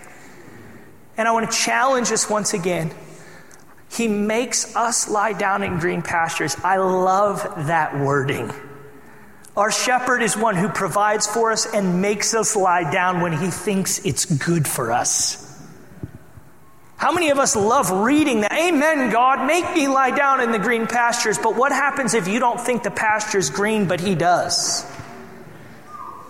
And 1.17 1.27
I 1.27 1.31
want 1.31 1.49
to 1.49 1.57
challenge 1.57 2.11
us 2.11 2.29
once 2.29 2.53
again. 2.53 2.93
He 3.89 4.07
makes 4.07 4.75
us 4.75 5.09
lie 5.09 5.33
down 5.33 5.63
in 5.63 5.79
green 5.79 6.01
pastures. 6.01 6.55
I 6.63 6.77
love 6.77 7.41
that 7.67 7.97
wording. 7.97 8.51
Our 9.55 9.71
shepherd 9.71 10.21
is 10.21 10.35
one 10.35 10.55
who 10.55 10.67
provides 10.67 11.25
for 11.25 11.51
us 11.51 11.65
and 11.65 12.01
makes 12.01 12.33
us 12.33 12.57
lie 12.57 12.91
down 12.91 13.21
when 13.21 13.31
he 13.31 13.49
thinks 13.49 14.05
it's 14.05 14.25
good 14.25 14.67
for 14.67 14.91
us. 14.91 15.44
How 16.97 17.11
many 17.11 17.29
of 17.29 17.39
us 17.39 17.55
love 17.55 17.91
reading 17.91 18.41
that? 18.41 18.53
Amen, 18.53 19.11
God, 19.11 19.45
make 19.45 19.69
me 19.73 19.87
lie 19.87 20.11
down 20.11 20.41
in 20.41 20.51
the 20.51 20.59
green 20.59 20.87
pastures. 20.87 21.37
But 21.37 21.55
what 21.55 21.71
happens 21.71 22.13
if 22.13 22.27
you 22.27 22.39
don't 22.39 22.59
think 22.59 22.83
the 22.83 22.91
pasture's 22.91 23.49
green, 23.49 23.85
but 23.87 23.99
He 23.99 24.15
does? 24.15 24.83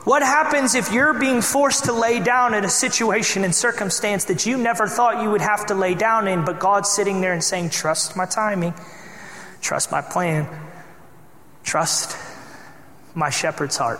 What 0.06 0.22
happens 0.22 0.76
if 0.76 0.92
you're 0.92 1.14
being 1.14 1.42
forced 1.42 1.86
to 1.86 1.94
lay 1.94 2.20
down 2.20 2.54
in 2.54 2.64
a 2.64 2.70
situation 2.70 3.44
and 3.44 3.54
circumstance 3.54 4.26
that 4.26 4.46
you 4.46 4.56
never 4.56 4.88
thought 4.88 5.24
you 5.24 5.32
would 5.32 5.42
have 5.42 5.66
to 5.68 5.76
lay 5.76 5.96
down 5.96 6.28
in, 6.28 6.46
but 6.46 6.60
God's 6.60 6.90
sitting 6.90 7.22
there 7.22 7.34
and 7.34 7.44
saying, 7.44 7.72
Trust 7.72 8.16
my 8.16 8.26
timing, 8.26 8.76
trust 9.62 9.92
my 9.92 10.02
plan, 10.02 10.48
trust 11.64 12.16
my 13.16 13.32
shepherd's 13.32 13.78
heart? 13.78 14.00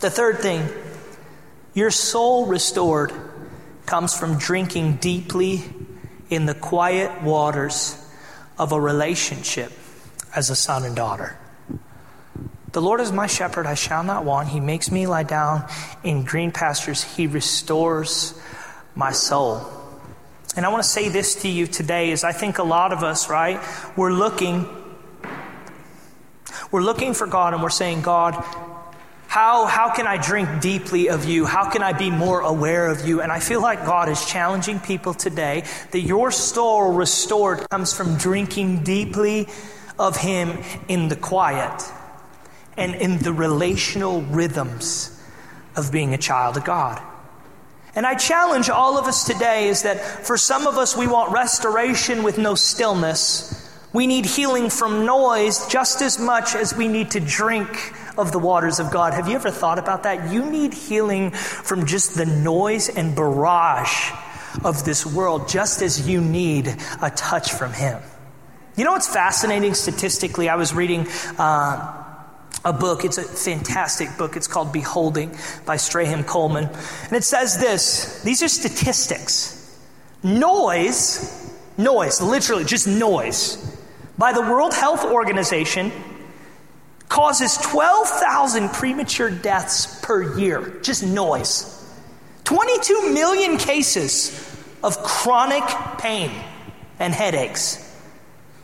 The 0.00 0.10
third 0.10 0.38
thing 0.38 0.66
your 1.74 1.90
soul 1.90 2.46
restored 2.46 3.12
comes 3.86 4.16
from 4.16 4.38
drinking 4.38 4.96
deeply 4.96 5.62
in 6.30 6.46
the 6.46 6.54
quiet 6.54 7.22
waters 7.22 8.00
of 8.58 8.72
a 8.72 8.80
relationship 8.80 9.72
as 10.34 10.50
a 10.50 10.56
son 10.56 10.84
and 10.84 10.96
daughter. 10.96 11.36
The 12.72 12.82
Lord 12.82 13.00
is 13.00 13.12
my 13.12 13.26
shepherd, 13.26 13.66
I 13.66 13.74
shall 13.74 14.02
not 14.02 14.24
want. 14.24 14.48
He 14.48 14.58
makes 14.58 14.90
me 14.90 15.06
lie 15.06 15.22
down 15.22 15.68
in 16.02 16.24
green 16.24 16.50
pastures, 16.50 17.04
He 17.04 17.26
restores 17.26 18.40
my 18.94 19.12
soul. 19.12 19.64
And 20.56 20.64
I 20.64 20.68
want 20.68 20.82
to 20.82 20.88
say 20.88 21.08
this 21.08 21.36
to 21.42 21.48
you 21.48 21.66
today 21.66 22.10
is 22.10 22.24
I 22.24 22.32
think 22.32 22.58
a 22.58 22.64
lot 22.64 22.92
of 22.92 23.02
us, 23.02 23.28
right, 23.28 23.60
we're 23.96 24.12
looking 24.12 24.68
we're 26.70 26.82
looking 26.82 27.14
for 27.14 27.28
God 27.28 27.54
and 27.54 27.62
we're 27.62 27.70
saying, 27.70 28.02
God, 28.02 28.44
how, 29.34 29.66
how 29.66 29.90
can 29.90 30.06
I 30.06 30.16
drink 30.16 30.60
deeply 30.60 31.08
of 31.08 31.24
you? 31.24 31.44
How 31.44 31.68
can 31.68 31.82
I 31.82 31.92
be 31.92 32.08
more 32.08 32.42
aware 32.42 32.86
of 32.86 33.04
you? 33.04 33.20
And 33.20 33.32
I 33.32 33.40
feel 33.40 33.60
like 33.60 33.84
God 33.84 34.08
is 34.08 34.24
challenging 34.24 34.78
people 34.78 35.12
today 35.12 35.64
that 35.90 36.02
your 36.02 36.30
soul 36.30 36.92
restored 36.92 37.68
comes 37.68 37.92
from 37.92 38.16
drinking 38.16 38.84
deeply 38.84 39.48
of 39.98 40.16
Him 40.16 40.62
in 40.86 41.08
the 41.08 41.16
quiet 41.16 41.82
and 42.76 42.94
in 42.94 43.18
the 43.18 43.32
relational 43.32 44.22
rhythms 44.22 45.20
of 45.74 45.90
being 45.90 46.14
a 46.14 46.18
child 46.18 46.56
of 46.56 46.64
God. 46.64 47.02
And 47.96 48.06
I 48.06 48.14
challenge 48.14 48.70
all 48.70 48.98
of 48.98 49.06
us 49.06 49.24
today 49.24 49.66
is 49.66 49.82
that 49.82 49.98
for 50.24 50.36
some 50.36 50.68
of 50.68 50.78
us, 50.78 50.96
we 50.96 51.08
want 51.08 51.32
restoration 51.32 52.22
with 52.22 52.38
no 52.38 52.54
stillness. 52.54 53.68
We 53.92 54.06
need 54.06 54.26
healing 54.26 54.70
from 54.70 55.04
noise 55.04 55.66
just 55.66 56.02
as 56.02 56.20
much 56.20 56.54
as 56.54 56.76
we 56.76 56.86
need 56.86 57.10
to 57.10 57.20
drink 57.20 57.92
of 58.16 58.32
the 58.32 58.38
waters 58.38 58.80
of 58.80 58.90
God. 58.90 59.14
Have 59.14 59.28
you 59.28 59.34
ever 59.34 59.50
thought 59.50 59.78
about 59.78 60.04
that? 60.04 60.32
You 60.32 60.44
need 60.50 60.74
healing 60.74 61.30
from 61.30 61.86
just 61.86 62.16
the 62.16 62.26
noise 62.26 62.88
and 62.88 63.14
barrage 63.14 64.12
of 64.62 64.84
this 64.84 65.04
world, 65.04 65.48
just 65.48 65.82
as 65.82 66.08
you 66.08 66.20
need 66.20 66.68
a 67.02 67.10
touch 67.10 67.52
from 67.52 67.72
Him. 67.72 68.00
You 68.76 68.84
know 68.84 68.92
what's 68.92 69.12
fascinating 69.12 69.74
statistically? 69.74 70.48
I 70.48 70.56
was 70.56 70.74
reading. 70.74 71.06
Uh, 71.38 72.00
a 72.64 72.72
book. 72.72 73.04
It's 73.04 73.18
a 73.18 73.22
fantastic 73.22 74.16
book. 74.16 74.36
It's 74.36 74.46
called 74.46 74.72
Beholding 74.72 75.36
by 75.66 75.76
Strahan 75.76 76.24
Coleman. 76.24 76.64
And 76.64 77.12
it 77.12 77.24
says 77.24 77.58
this 77.58 78.22
these 78.22 78.42
are 78.42 78.48
statistics. 78.48 79.60
Noise, 80.22 81.52
noise, 81.76 82.22
literally 82.22 82.64
just 82.64 82.88
noise, 82.88 83.58
by 84.16 84.32
the 84.32 84.40
World 84.40 84.72
Health 84.72 85.04
Organization 85.04 85.92
causes 87.14 87.56
12,000 87.58 88.70
premature 88.70 89.30
deaths 89.30 90.00
per 90.00 90.36
year. 90.36 90.80
Just 90.82 91.04
noise. 91.04 91.70
22 92.42 93.14
million 93.14 93.56
cases 93.56 94.32
of 94.82 95.00
chronic 95.04 95.62
pain 95.96 96.32
and 96.98 97.14
headaches. 97.14 97.78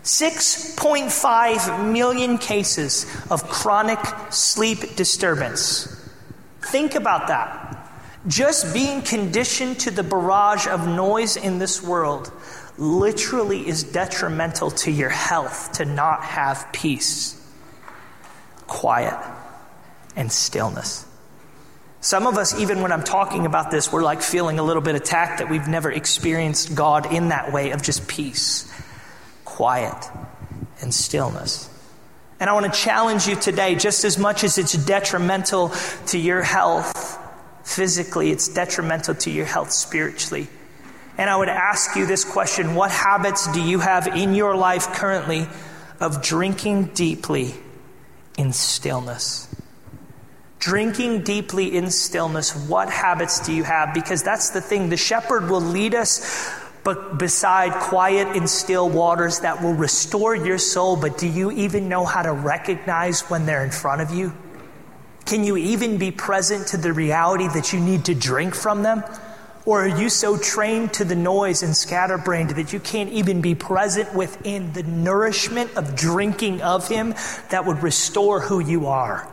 6.5 0.03 1.93
million 1.93 2.39
cases 2.39 3.07
of 3.31 3.45
chronic 3.45 4.01
sleep 4.31 4.97
disturbance. 4.97 5.87
Think 6.61 6.97
about 6.97 7.29
that. 7.29 7.89
Just 8.27 8.75
being 8.75 9.03
conditioned 9.03 9.79
to 9.79 9.93
the 9.93 10.03
barrage 10.03 10.67
of 10.67 10.89
noise 10.89 11.37
in 11.37 11.61
this 11.61 11.81
world 11.85 12.33
literally 12.79 13.69
is 13.69 13.85
detrimental 13.85 14.73
to 14.73 14.91
your 14.91 15.11
health 15.11 15.71
to 15.75 15.85
not 15.85 16.25
have 16.25 16.67
peace, 16.73 17.40
quiet, 18.71 19.19
and 20.17 20.33
stillness. 20.33 21.05
Some 22.01 22.27
of 22.27 22.39
us, 22.39 22.59
even 22.59 22.81
when 22.81 22.93
I'm 22.93 23.03
talking 23.03 23.45
about 23.45 23.71
this, 23.71 23.93
we're 23.93 24.03
like 24.03 24.23
feeling 24.23 24.59
a 24.59 24.63
little 24.63 24.81
bit 24.81 24.95
attacked 24.95 25.41
that 25.41 25.51
we've 25.51 25.69
never 25.69 25.93
experienced 25.93 26.75
God 26.75 27.13
in 27.13 27.29
that 27.29 27.53
way 27.53 27.73
of 27.73 27.83
just 27.83 28.09
peace 28.09 28.73
quiet 29.45 30.09
and 30.81 30.95
stillness. 30.95 31.69
And 32.39 32.49
I 32.49 32.55
want 32.55 32.73
to 32.73 32.81
challenge 32.81 33.27
you 33.27 33.37
today, 33.37 33.75
just 33.75 34.05
as 34.05 34.17
much 34.17 34.45
as 34.45 34.57
it's 34.57 34.73
detrimental 34.73 35.73
to 36.07 36.19
your 36.19 36.41
health 36.41 37.19
physically, 37.65 38.31
it's 38.31 38.49
detrimental 38.49 39.15
to 39.17 39.31
your 39.31 39.45
health 39.45 39.73
spiritually. 39.73 40.49
And 41.19 41.29
I 41.29 41.37
would 41.37 41.51
ask 41.51 41.97
you 41.97 42.07
this 42.07 42.25
question 42.25 42.75
What 42.75 42.91
habits 42.91 43.53
do 43.53 43.61
you 43.61 43.81
have 43.81 44.07
in 44.07 44.35
your 44.35 44.57
life 44.57 44.87
currently 44.95 45.47
of 46.01 46.23
drinking 46.23 46.87
deeply 46.95 47.55
in 48.41 48.53
stillness? 48.53 49.47
Drinking 50.59 51.23
deeply 51.23 51.77
in 51.77 51.91
stillness, 51.91 52.55
what 52.69 52.91
habits 52.91 53.41
do 53.47 53.53
you 53.53 53.65
have? 53.65 53.95
Because 53.95 54.23
that's 54.23 54.51
the 54.51 54.61
thing. 54.61 54.89
The 54.89 54.97
shepherd 54.97 55.49
will 55.49 55.61
lead 55.61 55.95
us 55.95 56.51
but 56.83 57.19
beside 57.19 57.73
quiet 57.75 58.37
and 58.37 58.49
still 58.49 58.89
waters 58.89 59.41
that 59.41 59.63
will 59.63 59.75
restore 59.75 60.35
your 60.35 60.59
soul. 60.59 60.97
But 60.97 61.19
do 61.19 61.29
you 61.29 61.51
even 61.51 61.89
know 61.89 62.05
how 62.05 62.23
to 62.23 62.33
recognize 62.33 63.23
when 63.29 63.47
they're 63.47 63.65
in 63.65 63.71
front 63.71 64.01
of 64.01 64.11
you? 64.11 64.33
Can 65.27 65.45
you 65.45 65.57
even 65.57 65.99
be 65.99 66.11
present 66.11 66.69
to 66.69 66.77
the 66.77 66.93
reality 66.93 67.49
that 67.49 67.73
you 67.73 67.81
need 67.81 68.07
to 68.07 68.15
drink 68.15 68.55
from 68.55 68.83
them? 68.83 69.05
Or 69.67 69.85
are 69.85 70.01
you 70.01 70.09
so 70.09 70.39
trained 70.39 70.95
to 70.95 71.05
the 71.05 71.15
noise 71.15 71.63
and 71.63 71.77
scatterbrained 71.77 72.51
that 72.51 72.73
you 72.73 72.81
can't 72.81 73.11
even 73.11 73.41
be 73.41 73.55
present 73.55 74.15
within 74.15 74.73
the 74.73 74.83
nourishment 74.83 75.77
of 75.77 75.95
drinking 75.95 76.63
of 76.63 76.89
Him 76.89 77.15
that 77.51 77.67
would 77.67 77.83
restore 77.83 78.41
who 78.41 78.61
you 78.61 78.87
are? 78.87 79.29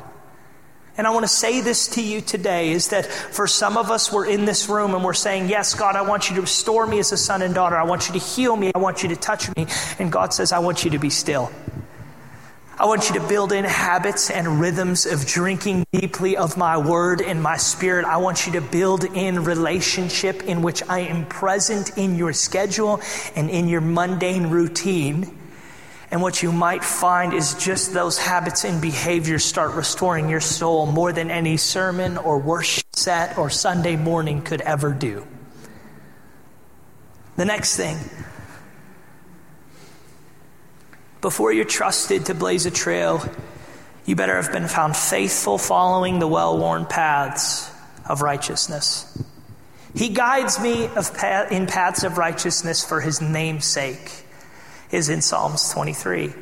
And 0.98 1.06
I 1.06 1.12
want 1.12 1.24
to 1.24 1.30
say 1.30 1.62
this 1.62 1.90
to 1.90 2.02
you 2.02 2.22
today 2.22 2.72
is 2.72 2.88
that 2.88 3.06
for 3.06 3.46
some 3.46 3.78
of 3.78 3.92
us, 3.92 4.12
we're 4.12 4.26
in 4.26 4.46
this 4.46 4.68
room 4.68 4.96
and 4.96 5.04
we're 5.04 5.14
saying, 5.14 5.48
Yes, 5.48 5.76
God, 5.76 5.96
I 5.96 6.02
want 6.02 6.30
you 6.30 6.36
to 6.38 6.42
restore 6.42 6.88
me 6.88 6.98
as 6.98 7.12
a 7.12 7.18
son 7.18 7.44
and 7.44 7.54
daughter. 7.54 7.78
I 7.78 7.84
want 7.84 8.08
you 8.08 8.14
to 8.14 8.20
heal 8.20 8.56
me. 8.56 8.72
I 8.74 8.80
want 8.80 9.04
you 9.04 9.10
to 9.10 9.16
touch 9.16 9.56
me. 9.56 9.68
And 10.00 10.12
God 10.12 10.34
says, 10.34 10.52
I 10.52 10.60
want 10.60 10.84
you 10.84 10.92
to 10.92 11.00
be 11.00 11.12
still. 11.12 11.52
I 12.80 12.86
want 12.86 13.10
you 13.10 13.20
to 13.20 13.28
build 13.28 13.52
in 13.52 13.66
habits 13.66 14.30
and 14.30 14.60
rhythms 14.60 15.06
of 15.06 15.26
drinking 15.26 15.86
deeply 15.92 16.38
of 16.38 16.58
my 16.58 16.78
word 16.78 17.22
and 17.22 17.42
my 17.42 17.58
spirit. 17.58 18.06
I 18.06 18.18
want 18.18 18.46
you 18.46 18.54
to 18.54 18.62
build 18.62 19.04
in 19.04 19.44
relationship 19.44 20.44
in 20.44 20.62
which 20.62 20.84
I 20.88 21.00
am 21.00 21.26
present 21.26 21.98
in 21.98 22.16
your 22.16 22.34
schedule 22.34 23.02
and 23.36 23.50
in 23.50 23.68
your 23.68 23.82
mundane 23.82 24.52
routine 24.52 25.38
and 26.10 26.22
what 26.22 26.42
you 26.42 26.52
might 26.52 26.84
find 26.84 27.34
is 27.34 27.54
just 27.56 27.94
those 27.94 28.18
habits 28.18 28.64
and 28.64 28.82
behaviors 28.82 29.44
start 29.44 29.76
restoring 29.76 30.30
your 30.30 30.40
soul 30.40 30.86
more 30.86 31.12
than 31.12 31.30
any 31.30 31.58
sermon 31.58 32.18
or 32.18 32.40
worship 32.40 32.86
set 32.94 33.38
or 33.38 33.50
Sunday 33.50 33.98
morning 33.98 34.42
could 34.42 34.62
ever 34.62 34.94
do. 34.94 35.28
The 37.36 37.46
next 37.46 37.76
thing 37.76 37.98
before 41.28 41.52
you're 41.52 41.66
trusted 41.66 42.26
to 42.28 42.34
blaze 42.34 42.66
a 42.66 42.72
trail, 42.72 43.22
you 44.06 44.16
better 44.16 44.42
have 44.42 44.50
been 44.54 44.70
found 44.70 44.96
faithful 44.96 45.58
following 45.58 46.20
the 46.20 46.28
well 46.28 46.58
worn 46.58 46.86
paths 46.86 47.70
of 48.08 48.22
righteousness. 48.22 49.22
He 49.94 50.08
guides 50.08 50.58
me 50.58 50.86
in 50.86 51.68
paths 51.68 52.06
of 52.06 52.18
righteousness 52.18 52.82
for 52.86 53.02
his 53.02 53.20
name's 53.20 53.66
sake 53.66 54.24
is 54.90 55.10
in 55.10 55.22
Psalms 55.22 55.70
23. 55.74 56.34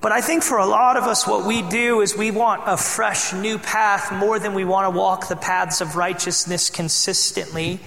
But 0.00 0.10
I 0.10 0.20
think 0.20 0.42
for 0.42 0.58
a 0.58 0.66
lot 0.66 0.96
of 0.96 1.04
us, 1.04 1.24
what 1.24 1.46
we 1.46 1.62
do 1.62 2.00
is 2.00 2.16
we 2.16 2.32
want 2.32 2.62
a 2.66 2.76
fresh 2.76 3.32
new 3.32 3.60
path 3.60 4.12
more 4.12 4.40
than 4.40 4.54
we 4.54 4.64
want 4.64 4.92
to 4.92 4.98
walk 4.98 5.28
the 5.28 5.36
paths 5.36 5.80
of 5.80 5.94
righteousness 5.94 6.70
consistently. 6.70 7.78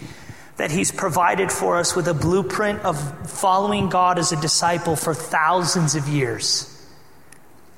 That 0.57 0.71
He's 0.71 0.91
provided 0.91 1.51
for 1.51 1.77
us 1.77 1.95
with 1.95 2.07
a 2.07 2.13
blueprint 2.13 2.81
of 2.81 3.29
following 3.29 3.89
God 3.89 4.19
as 4.19 4.31
a 4.31 4.41
disciple 4.41 4.95
for 4.95 5.13
thousands 5.13 5.95
of 5.95 6.07
years. 6.07 6.73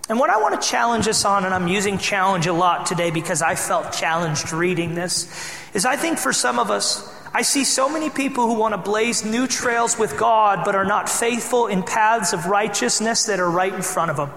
And 0.09 0.17
what 0.17 0.31
I 0.31 0.41
want 0.41 0.59
to 0.59 0.67
challenge 0.67 1.07
us 1.07 1.23
on, 1.23 1.45
and 1.45 1.53
I'm 1.53 1.67
using 1.67 1.99
challenge 1.99 2.47
a 2.47 2.53
lot 2.53 2.87
today 2.87 3.11
because 3.11 3.43
I 3.43 3.53
felt 3.53 3.93
challenged 3.93 4.51
reading 4.51 4.95
this, 4.95 5.27
is 5.75 5.85
I 5.85 5.97
think 5.97 6.17
for 6.17 6.33
some 6.33 6.57
of 6.57 6.71
us, 6.71 7.15
I 7.31 7.43
see 7.43 7.63
so 7.63 7.89
many 7.89 8.09
people 8.09 8.47
who 8.47 8.55
want 8.55 8.73
to 8.73 8.79
blaze 8.79 9.23
new 9.23 9.45
trails 9.45 9.99
with 9.99 10.17
God 10.17 10.65
but 10.65 10.73
are 10.73 10.85
not 10.85 11.09
faithful 11.09 11.67
in 11.67 11.83
paths 11.83 12.33
of 12.33 12.47
righteousness 12.47 13.25
that 13.25 13.39
are 13.39 13.49
right 13.49 13.73
in 13.73 13.83
front 13.83 14.09
of 14.09 14.17
them. 14.17 14.31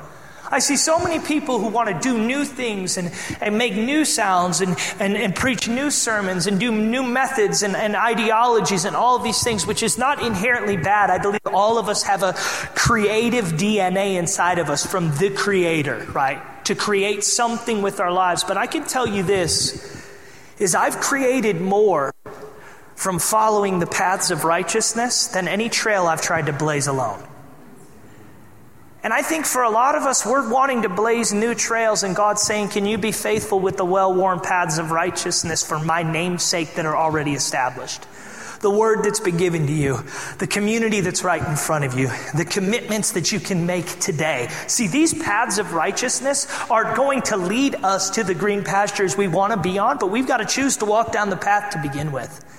I 0.53 0.59
see 0.59 0.77
so 0.77 0.99
many 0.99 1.19
people 1.19 1.59
who 1.59 1.69
want 1.69 1.89
to 1.89 1.99
do 1.99 2.19
new 2.19 2.45
things 2.45 2.99
and, 2.99 3.11
and 3.41 3.57
make 3.57 3.75
new 3.75 4.05
sounds 4.05 4.61
and, 4.61 4.77
and, 5.01 5.17
and 5.17 5.35
preach 5.35 5.67
new 5.67 5.91
sermons 5.91 6.47
and 6.47 6.61
do 6.61 6.71
new 6.71 7.03
methods 7.03 7.63
and, 7.63 7.75
and 7.75 7.97
ideologies 7.97 8.85
and 8.85 8.95
all 8.95 9.17
of 9.17 9.23
these 9.25 9.43
things, 9.43 9.67
which 9.67 9.83
is 9.83 9.97
not 9.97 10.23
inherently 10.23 10.77
bad. 10.77 11.09
I 11.09 11.17
believe 11.17 11.41
all 11.47 11.79
of 11.79 11.89
us 11.89 12.03
have 12.03 12.23
a 12.23 12.35
creative 12.75 13.47
DNA 13.55 14.17
inside 14.19 14.59
of 14.59 14.69
us 14.69 14.85
from 14.85 15.09
the 15.17 15.31
Creator, 15.31 16.07
right? 16.13 16.43
To 16.67 16.75
create 16.75 17.25
something 17.25 17.81
with 17.81 17.99
our 17.99 18.13
lives. 18.13 18.45
But 18.45 18.59
I 18.59 18.67
can 18.67 18.85
tell 18.85 19.07
you 19.07 19.23
this 19.23 20.07
is 20.59 20.75
I've 20.75 21.01
created 21.01 21.63
more 21.63 22.13
from 22.95 23.19
following 23.19 23.79
the 23.79 23.87
paths 23.87 24.31
of 24.31 24.45
righteousness 24.45 25.29
than 25.29 25.49
any 25.49 25.71
trail 25.71 26.07
I've 26.07 26.21
tried 26.21 26.45
to 26.47 26.53
blaze 26.53 26.89
alone. 26.89 27.27
And 29.05 29.13
I 29.13 29.23
think 29.23 29.47
for 29.47 29.63
a 29.63 29.71
lot 29.71 29.97
of 29.97 30.05
us, 30.05 30.25
we're 30.25 30.49
wanting 30.49 30.83
to 30.83 30.89
blaze 30.89 31.33
new 31.33 31.57
trails, 31.57 32.05
and 32.05 32.15
God's 32.15 32.43
saying, 32.43 32.69
Can 32.69 32.87
you 32.87 32.99
be 32.99 33.11
faithful 33.11 33.59
with 33.59 33.77
the 33.77 33.85
well 33.85 34.15
worn 34.15 34.39
paths 34.39 34.79
of 34.79 34.93
righteousness 34.93 35.67
for 35.67 35.81
my 35.81 36.05
name's 36.05 36.45
sake 36.45 36.75
that 36.77 36.87
are 36.87 36.97
already 36.97 37.33
established? 37.33 38.07
The 38.61 38.71
word 38.71 39.03
that's 39.03 39.19
been 39.19 39.39
given 39.39 39.67
to 39.67 39.73
you, 39.73 40.05
the 40.39 40.47
community 40.47 41.01
that's 41.01 41.25
right 41.25 41.45
in 41.45 41.57
front 41.57 41.85
of 41.85 41.99
you, 41.99 42.07
the 42.37 42.45
commitments 42.49 43.11
that 43.13 43.33
you 43.33 43.41
can 43.41 43.67
make 43.67 43.87
today. 43.99 44.49
See, 44.69 44.87
these 44.87 45.13
paths 45.13 45.59
of 45.59 45.73
righteousness 45.73 46.47
are 46.71 46.95
going 46.95 47.23
to 47.23 47.37
lead 47.37 47.75
us 47.83 48.11
to 48.11 48.23
the 48.23 48.35
green 48.35 48.63
pastures 48.63 49.17
we 49.17 49.27
want 49.27 49.53
to 49.53 49.59
be 49.59 49.81
on, 49.81 49.99
but 49.99 50.13
we've 50.13 50.29
got 50.29 50.37
to 50.37 50.45
choose 50.45 50.77
to 50.77 50.85
walk 50.85 51.11
down 51.11 51.29
the 51.29 51.37
path 51.37 51.73
to 51.73 51.83
begin 51.83 52.13
with. 52.13 52.52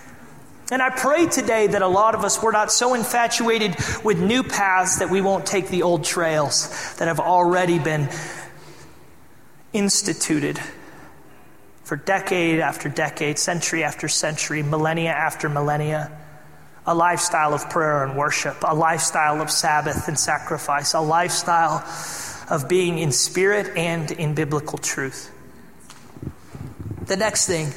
And 0.73 0.81
I 0.81 0.89
pray 0.89 1.27
today 1.27 1.67
that 1.67 1.83
a 1.83 1.87
lot 1.87 2.15
of 2.15 2.23
us, 2.23 2.41
we're 2.41 2.51
not 2.51 2.71
so 2.71 2.95
infatuated 2.95 3.75
with 4.03 4.19
new 4.19 4.41
paths 4.41 4.97
that 4.97 5.11
we 5.11 5.21
won't 5.21 5.45
take 5.45 5.67
the 5.67 5.83
old 5.83 6.03
trails 6.03 6.95
that 6.95 7.07
have 7.07 7.19
already 7.19 7.77
been 7.77 8.09
instituted 9.71 10.59
for 11.83 11.95
decade 11.95 12.59
after 12.59 12.89
decade, 12.89 13.37
century 13.37 13.83
after 13.83 14.07
century, 14.07 14.63
millennia 14.63 15.11
after 15.11 15.47
millennia. 15.47 16.11
A 16.87 16.95
lifestyle 16.95 17.53
of 17.53 17.69
prayer 17.69 18.03
and 18.03 18.17
worship, 18.17 18.57
a 18.63 18.73
lifestyle 18.73 19.41
of 19.41 19.51
Sabbath 19.51 20.07
and 20.07 20.17
sacrifice, 20.17 20.95
a 20.95 21.01
lifestyle 21.01 21.87
of 22.49 22.67
being 22.67 22.97
in 22.97 23.11
spirit 23.11 23.77
and 23.77 24.09
in 24.09 24.33
biblical 24.33 24.79
truth. 24.79 25.29
The 27.05 27.15
next 27.15 27.45
thing 27.45 27.71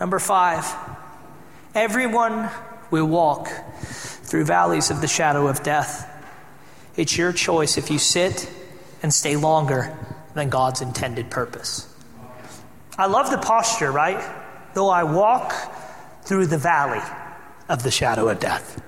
Number 0.00 0.18
five, 0.18 0.66
everyone 1.74 2.48
will 2.90 3.06
walk 3.06 3.48
through 3.78 4.44
valleys 4.44 4.90
of 4.90 5.00
the 5.00 5.08
shadow 5.08 5.48
of 5.48 5.62
death. 5.62 6.10
It's 6.96 7.18
your 7.18 7.32
choice 7.32 7.76
if 7.76 7.90
you 7.90 7.98
sit 7.98 8.50
and 9.02 9.12
stay 9.12 9.36
longer 9.36 9.96
than 10.34 10.48
God's 10.48 10.80
intended 10.80 11.30
purpose. 11.30 11.92
I 12.96 13.06
love 13.06 13.30
the 13.30 13.38
posture, 13.38 13.90
right? 13.90 14.22
Though 14.74 14.88
I 14.88 15.04
walk 15.04 15.52
through 16.22 16.46
the 16.46 16.58
valley 16.58 17.02
of 17.68 17.82
the 17.82 17.90
shadow 17.90 18.28
of 18.28 18.38
death. 18.38 18.80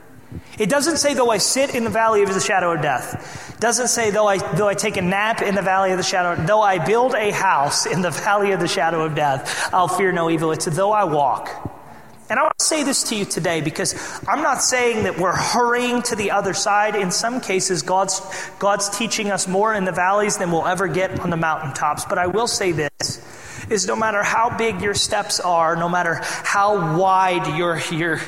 It 0.58 0.68
doesn't 0.68 0.98
say, 0.98 1.14
though 1.14 1.30
I 1.30 1.38
sit 1.38 1.74
in 1.74 1.84
the 1.84 1.90
valley 1.90 2.22
of 2.22 2.32
the 2.32 2.40
shadow 2.40 2.72
of 2.72 2.82
death. 2.82 3.54
It 3.54 3.60
doesn't 3.60 3.88
say, 3.88 4.10
though 4.10 4.26
I, 4.26 4.38
though 4.54 4.68
I 4.68 4.74
take 4.74 4.96
a 4.96 5.02
nap 5.02 5.42
in 5.42 5.54
the 5.54 5.62
valley 5.62 5.92
of 5.92 5.98
the 5.98 6.02
shadow, 6.04 6.40
though 6.44 6.62
I 6.62 6.84
build 6.84 7.14
a 7.14 7.30
house 7.30 7.86
in 7.86 8.02
the 8.02 8.10
valley 8.24 8.52
of 8.52 8.60
the 8.60 8.68
shadow 8.68 9.04
of 9.04 9.14
death, 9.14 9.72
I'll 9.72 9.88
fear 9.88 10.12
no 10.12 10.30
evil. 10.30 10.52
It's 10.52 10.66
though 10.66 10.92
I 10.92 11.04
walk. 11.04 11.48
And 12.28 12.38
I 12.38 12.42
want 12.42 12.55
to 12.55 12.55
say 12.66 12.82
this 12.82 13.04
to 13.04 13.16
you 13.16 13.24
today 13.24 13.60
because 13.60 13.94
I'm 14.26 14.42
not 14.42 14.62
saying 14.62 15.04
that 15.04 15.18
we're 15.18 15.36
hurrying 15.36 16.02
to 16.02 16.16
the 16.16 16.32
other 16.32 16.52
side. 16.52 16.96
In 16.96 17.10
some 17.10 17.40
cases, 17.40 17.82
God's, 17.82 18.20
God's 18.58 18.90
teaching 18.90 19.30
us 19.30 19.46
more 19.46 19.72
in 19.74 19.84
the 19.84 19.92
valleys 19.92 20.36
than 20.36 20.50
we'll 20.50 20.66
ever 20.66 20.88
get 20.88 21.20
on 21.20 21.30
the 21.30 21.36
mountaintops. 21.36 22.04
But 22.04 22.18
I 22.18 22.26
will 22.26 22.48
say 22.48 22.72
this 22.72 23.22
is 23.70 23.86
no 23.86 23.96
matter 23.96 24.22
how 24.22 24.56
big 24.56 24.80
your 24.80 24.94
steps 24.94 25.40
are, 25.40 25.76
no 25.76 25.88
matter 25.88 26.20
how 26.22 26.98
wide 26.98 27.56
your, 27.56 27.80
your 27.90 28.20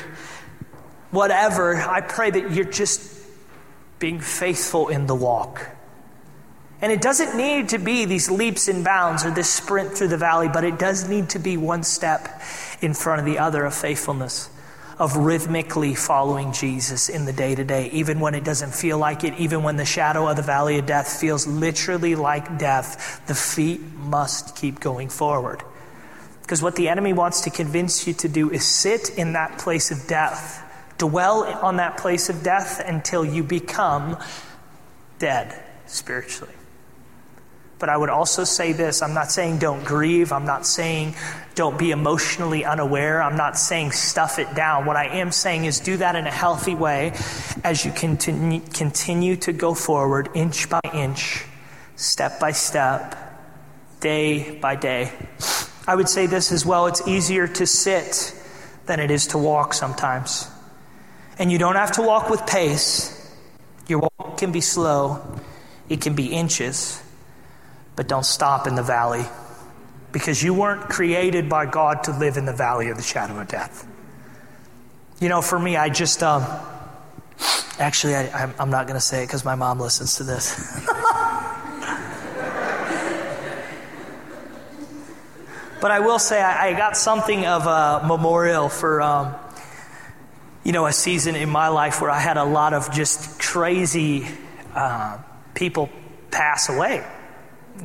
whatever, 1.11 1.75
I 1.75 2.01
pray 2.01 2.31
that 2.31 2.51
you're 2.51 2.65
just 2.65 3.17
being 3.99 4.19
faithful 4.19 4.89
in 4.89 5.07
the 5.07 5.15
walk. 5.15 5.67
And 6.81 6.91
it 6.91 7.01
doesn't 7.01 7.35
need 7.35 7.69
to 7.69 7.77
be 7.77 8.05
these 8.05 8.31
leaps 8.31 8.69
and 8.69 8.85
bounds 8.85 9.25
or 9.25 9.31
this 9.31 9.49
sprint 9.49 9.91
through 9.91 10.07
the 10.07 10.17
valley, 10.17 10.47
but 10.47 10.63
it 10.63 10.79
does 10.79 11.09
need 11.09 11.29
to 11.31 11.39
be 11.39 11.57
one 11.57 11.83
step 11.83 12.41
in 12.81 12.93
front 12.93 13.19
of 13.19 13.25
the 13.25 13.39
other 13.39 13.65
of 13.65 13.73
faithfulness, 13.73 14.49
of 14.97 15.15
rhythmically 15.15 15.95
following 15.95 16.51
Jesus 16.51 17.09
in 17.09 17.25
the 17.25 17.33
day 17.33 17.55
to 17.55 17.63
day, 17.63 17.89
even 17.91 18.19
when 18.19 18.35
it 18.35 18.43
doesn't 18.43 18.73
feel 18.73 18.97
like 18.97 19.23
it, 19.23 19.33
even 19.39 19.63
when 19.63 19.77
the 19.77 19.85
shadow 19.85 20.27
of 20.27 20.35
the 20.35 20.41
valley 20.41 20.77
of 20.77 20.85
death 20.85 21.19
feels 21.19 21.47
literally 21.47 22.15
like 22.15 22.57
death, 22.57 23.21
the 23.27 23.35
feet 23.35 23.81
must 23.81 24.55
keep 24.55 24.79
going 24.79 25.09
forward. 25.09 25.63
Because 26.41 26.61
what 26.61 26.75
the 26.75 26.89
enemy 26.89 27.13
wants 27.13 27.41
to 27.41 27.49
convince 27.49 28.07
you 28.07 28.13
to 28.13 28.27
do 28.27 28.49
is 28.49 28.65
sit 28.65 29.17
in 29.17 29.33
that 29.33 29.59
place 29.59 29.91
of 29.91 30.07
death 30.07 30.65
Dwell 30.99 31.45
on 31.45 31.77
that 31.77 31.97
place 31.97 32.29
of 32.29 32.43
death 32.43 32.81
until 32.85 33.25
you 33.25 33.41
become 33.41 34.17
dead 35.17 35.57
spiritually. 35.87 36.53
But 37.79 37.87
I 37.87 37.95
would 37.95 38.09
also 38.09 38.43
say 38.43 38.73
this 38.73 39.01
I'm 39.01 39.13
not 39.13 39.31
saying 39.31 39.59
don't 39.59 39.83
grieve. 39.83 40.31
I'm 40.31 40.45
not 40.45 40.65
saying 40.65 41.15
don't 41.55 41.79
be 41.79 41.91
emotionally 41.91 42.65
unaware. 42.65 43.21
I'm 43.21 43.37
not 43.37 43.57
saying 43.57 43.91
stuff 43.91 44.37
it 44.37 44.53
down. 44.53 44.85
What 44.85 44.97
I 44.97 45.05
am 45.19 45.31
saying 45.31 45.65
is 45.65 45.79
do 45.79 45.97
that 45.97 46.15
in 46.15 46.27
a 46.27 46.31
healthy 46.31 46.75
way 46.75 47.13
as 47.63 47.83
you 47.83 47.91
continue, 47.91 48.61
continue 48.73 49.37
to 49.37 49.53
go 49.53 49.73
forward 49.73 50.29
inch 50.35 50.69
by 50.69 50.81
inch, 50.93 51.45
step 51.95 52.39
by 52.39 52.51
step, 52.51 53.15
day 54.01 54.57
by 54.59 54.75
day. 54.75 55.11
I 55.87 55.95
would 55.95 56.09
say 56.09 56.27
this 56.27 56.51
as 56.51 56.65
well 56.65 56.87
it's 56.87 57.07
easier 57.07 57.47
to 57.47 57.65
sit 57.65 58.35
than 58.85 58.99
it 58.99 59.09
is 59.11 59.27
to 59.27 59.37
walk 59.37 59.73
sometimes. 59.73 60.47
And 61.37 61.51
you 61.51 61.57
don't 61.57 61.75
have 61.75 61.93
to 61.93 62.01
walk 62.01 62.29
with 62.29 62.45
pace. 62.45 63.15
Your 63.87 64.07
walk 64.19 64.37
can 64.37 64.51
be 64.51 64.61
slow, 64.61 65.39
it 65.87 66.01
can 66.01 66.13
be 66.13 66.27
inches, 66.27 67.01
but 67.99 68.07
don't 68.07 68.25
stop 68.25 68.65
in 68.65 68.75
the 68.75 68.81
valley 68.81 69.25
because 70.13 70.41
you 70.41 70.53
weren't 70.53 70.83
created 70.83 71.49
by 71.49 71.65
God 71.65 72.05
to 72.05 72.17
live 72.17 72.37
in 72.37 72.45
the 72.45 72.53
valley 72.53 72.87
of 72.87 72.95
the 72.95 73.03
shadow 73.03 73.37
of 73.37 73.49
death. 73.49 73.85
You 75.19 75.27
know, 75.27 75.41
for 75.41 75.59
me, 75.59 75.75
I 75.75 75.89
just, 75.89 76.23
um, 76.23 76.45
actually, 77.77 78.15
I, 78.15 78.53
am 78.57 78.69
not 78.69 78.87
going 78.87 78.95
to 78.95 79.01
say 79.01 79.23
it 79.23 79.25
because 79.25 79.43
my 79.43 79.55
mom 79.55 79.81
listens 79.81 80.15
to 80.15 80.23
this. 80.23 80.55
but 85.81 85.91
I 85.91 85.99
will 85.99 86.19
say 86.19 86.41
I, 86.41 86.69
I, 86.69 86.73
got 86.75 86.95
something 86.95 87.45
of 87.45 87.67
a 87.67 88.07
memorial 88.07 88.69
for. 88.69 89.01
Um, 89.01 89.35
you 90.63 90.71
know, 90.71 90.85
a 90.85 90.93
season 90.93 91.35
in 91.35 91.49
my 91.49 91.67
life 91.67 91.99
where 91.99 92.11
I 92.11 92.19
had 92.19 92.37
a 92.37 92.45
lot 92.45 92.73
of 92.73 92.93
just 92.93 93.41
crazy 93.41 94.25
uh, 94.73 95.17
people 95.53 95.89
pass 96.31 96.69
away. 96.69 97.05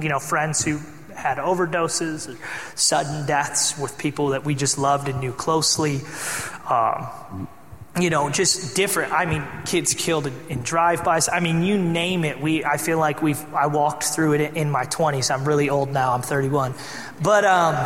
You 0.00 0.08
know, 0.08 0.18
friends 0.18 0.64
who 0.64 0.80
had 1.14 1.38
overdoses, 1.38 2.28
or 2.28 2.76
sudden 2.76 3.26
deaths 3.26 3.78
with 3.78 3.96
people 3.98 4.28
that 4.28 4.44
we 4.44 4.54
just 4.54 4.78
loved 4.78 5.08
and 5.08 5.20
knew 5.20 5.32
closely. 5.32 6.00
Um, 6.68 7.48
you 8.00 8.10
know, 8.10 8.28
just 8.28 8.74
different. 8.74 9.12
I 9.12 9.24
mean, 9.24 9.46
kids 9.66 9.94
killed 9.94 10.26
in, 10.26 10.34
in 10.48 10.62
drive-bys. 10.62 11.28
I 11.28 11.38
mean, 11.38 11.62
you 11.62 11.78
name 11.78 12.24
it. 12.24 12.40
We, 12.40 12.64
I 12.64 12.76
feel 12.76 12.98
like 12.98 13.22
we've. 13.22 13.54
I 13.54 13.66
walked 13.66 14.04
through 14.04 14.34
it 14.34 14.56
in, 14.56 14.70
my 14.70 14.84
twenties. 14.84 15.30
I'm 15.30 15.44
really 15.44 15.70
old 15.70 15.92
now. 15.92 16.12
I'm 16.12 16.22
31, 16.22 16.74
but 17.22 17.44
um, 17.44 17.76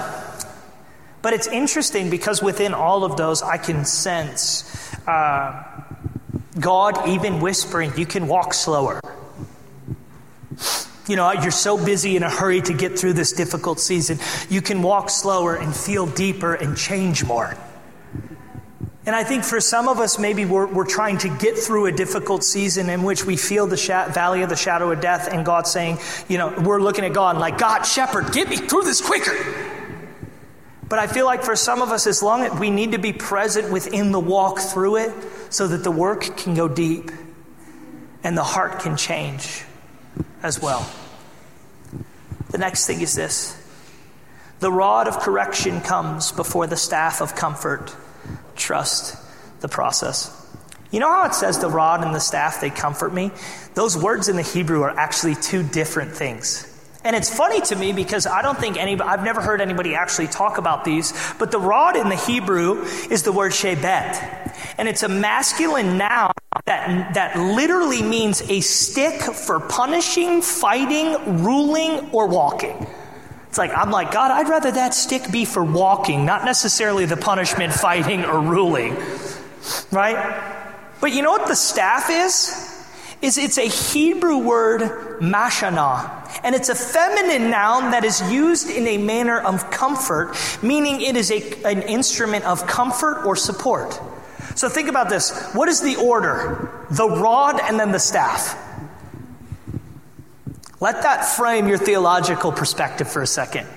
but 1.20 1.34
it's 1.34 1.46
interesting 1.46 2.10
because 2.10 2.42
within 2.42 2.72
all 2.72 3.04
of 3.04 3.16
those, 3.16 3.42
I 3.42 3.58
can 3.58 3.84
sense 3.84 4.94
uh, 5.06 5.64
God 6.58 7.08
even 7.08 7.40
whispering, 7.40 7.92
you 7.96 8.06
can 8.06 8.28
walk 8.28 8.54
slower. 8.54 9.00
You 11.08 11.16
know, 11.16 11.32
you're 11.32 11.50
so 11.50 11.82
busy 11.82 12.16
in 12.16 12.22
a 12.22 12.30
hurry 12.30 12.60
to 12.60 12.74
get 12.74 12.98
through 12.98 13.14
this 13.14 13.32
difficult 13.32 13.80
season. 13.80 14.18
You 14.50 14.60
can 14.60 14.82
walk 14.82 15.08
slower 15.08 15.54
and 15.54 15.74
feel 15.74 16.06
deeper 16.06 16.54
and 16.54 16.76
change 16.76 17.24
more. 17.24 17.56
And 19.06 19.16
I 19.16 19.24
think 19.24 19.42
for 19.42 19.58
some 19.58 19.88
of 19.88 20.00
us, 20.00 20.18
maybe 20.18 20.44
we're, 20.44 20.66
we're 20.66 20.84
trying 20.84 21.16
to 21.18 21.30
get 21.30 21.56
through 21.56 21.86
a 21.86 21.92
difficult 21.92 22.44
season 22.44 22.90
in 22.90 23.04
which 23.04 23.24
we 23.24 23.38
feel 23.38 23.66
the 23.66 23.78
sh- 23.78 23.86
valley 23.86 24.42
of 24.42 24.50
the 24.50 24.56
shadow 24.56 24.92
of 24.92 25.00
death, 25.00 25.32
and 25.32 25.46
God 25.46 25.66
saying, 25.66 25.96
you 26.28 26.36
know, 26.36 26.54
we're 26.60 26.82
looking 26.82 27.06
at 27.06 27.14
God 27.14 27.38
like, 27.38 27.56
God, 27.56 27.84
shepherd, 27.84 28.34
get 28.34 28.50
me 28.50 28.56
through 28.56 28.82
this 28.82 29.00
quicker. 29.00 29.32
But 30.90 30.98
I 30.98 31.06
feel 31.06 31.24
like 31.24 31.42
for 31.42 31.56
some 31.56 31.80
of 31.80 31.88
us, 31.88 32.06
as 32.06 32.22
long 32.22 32.42
as 32.42 32.60
we 32.60 32.68
need 32.68 32.92
to 32.92 32.98
be 32.98 33.14
present 33.14 33.72
within 33.72 34.12
the 34.12 34.20
walk 34.20 34.58
through 34.58 34.96
it 34.96 35.14
so 35.48 35.68
that 35.68 35.84
the 35.84 35.90
work 35.90 36.36
can 36.36 36.54
go 36.54 36.68
deep 36.68 37.10
and 38.22 38.36
the 38.36 38.44
heart 38.44 38.80
can 38.80 38.98
change 38.98 39.64
as 40.42 40.60
well. 40.60 40.88
The 42.50 42.58
next 42.58 42.86
thing 42.86 43.00
is 43.00 43.14
this 43.14 43.56
the 44.60 44.72
rod 44.72 45.06
of 45.06 45.20
correction 45.20 45.80
comes 45.80 46.32
before 46.32 46.66
the 46.66 46.76
staff 46.76 47.20
of 47.20 47.36
comfort. 47.36 47.94
Trust 48.56 49.16
the 49.60 49.68
process. 49.68 50.34
You 50.90 51.00
know 51.00 51.08
how 51.08 51.26
it 51.26 51.34
says 51.34 51.58
the 51.58 51.68
rod 51.68 52.02
and 52.02 52.14
the 52.14 52.20
staff, 52.20 52.60
they 52.60 52.70
comfort 52.70 53.12
me? 53.12 53.30
Those 53.74 53.96
words 53.96 54.28
in 54.28 54.36
the 54.36 54.42
Hebrew 54.42 54.82
are 54.82 54.98
actually 54.98 55.34
two 55.34 55.62
different 55.62 56.12
things. 56.12 56.64
And 57.04 57.14
it's 57.14 57.34
funny 57.34 57.60
to 57.62 57.76
me 57.76 57.92
because 57.92 58.26
I 58.26 58.42
don't 58.42 58.58
think 58.58 58.76
anybody, 58.76 59.08
I've 59.08 59.22
never 59.22 59.40
heard 59.40 59.60
anybody 59.60 59.94
actually 59.94 60.26
talk 60.26 60.58
about 60.58 60.84
these, 60.84 61.12
but 61.38 61.52
the 61.52 61.60
rod 61.60 61.96
in 61.96 62.08
the 62.08 62.16
Hebrew 62.16 62.82
is 63.10 63.22
the 63.22 63.32
word 63.32 63.52
shebet. 63.52 64.47
And 64.78 64.88
it's 64.88 65.02
a 65.02 65.08
masculine 65.08 65.98
noun 65.98 66.32
that, 66.64 67.14
that 67.14 67.36
literally 67.36 68.00
means 68.00 68.40
a 68.42 68.60
stick 68.60 69.20
for 69.20 69.58
punishing, 69.58 70.40
fighting, 70.40 71.42
ruling, 71.42 72.10
or 72.12 72.28
walking. 72.28 72.86
It's 73.48 73.58
like, 73.58 73.76
I'm 73.76 73.90
like, 73.90 74.12
God, 74.12 74.30
I'd 74.30 74.48
rather 74.48 74.70
that 74.70 74.94
stick 74.94 75.32
be 75.32 75.44
for 75.44 75.64
walking, 75.64 76.24
not 76.24 76.44
necessarily 76.44 77.06
the 77.06 77.16
punishment, 77.16 77.72
fighting, 77.72 78.24
or 78.24 78.40
ruling. 78.40 78.96
Right? 79.90 80.54
But 81.00 81.12
you 81.12 81.22
know 81.22 81.32
what 81.32 81.48
the 81.48 81.56
staff 81.56 82.08
is? 82.10 82.64
Is 83.20 83.36
it's 83.36 83.58
a 83.58 83.66
Hebrew 83.66 84.38
word, 84.38 85.20
mashana. 85.20 86.14
And 86.44 86.54
it's 86.54 86.68
a 86.68 86.74
feminine 86.74 87.50
noun 87.50 87.90
that 87.90 88.04
is 88.04 88.20
used 88.30 88.70
in 88.70 88.86
a 88.86 88.98
manner 88.98 89.40
of 89.40 89.72
comfort, 89.72 90.36
meaning 90.62 91.00
it 91.00 91.16
is 91.16 91.32
a, 91.32 91.42
an 91.64 91.82
instrument 91.82 92.44
of 92.44 92.64
comfort 92.68 93.24
or 93.24 93.34
support. 93.34 94.00
So 94.58 94.68
think 94.68 94.88
about 94.88 95.08
this. 95.08 95.52
What 95.52 95.68
is 95.68 95.82
the 95.82 95.94
order? 95.94 96.84
The 96.90 97.08
rod 97.08 97.60
and 97.60 97.78
then 97.78 97.92
the 97.92 98.00
staff. 98.00 98.58
Let 100.80 101.02
that 101.02 101.24
frame 101.24 101.68
your 101.68 101.78
theological 101.78 102.50
perspective 102.50 103.08
for 103.08 103.22
a 103.22 103.26
second. 103.26 103.68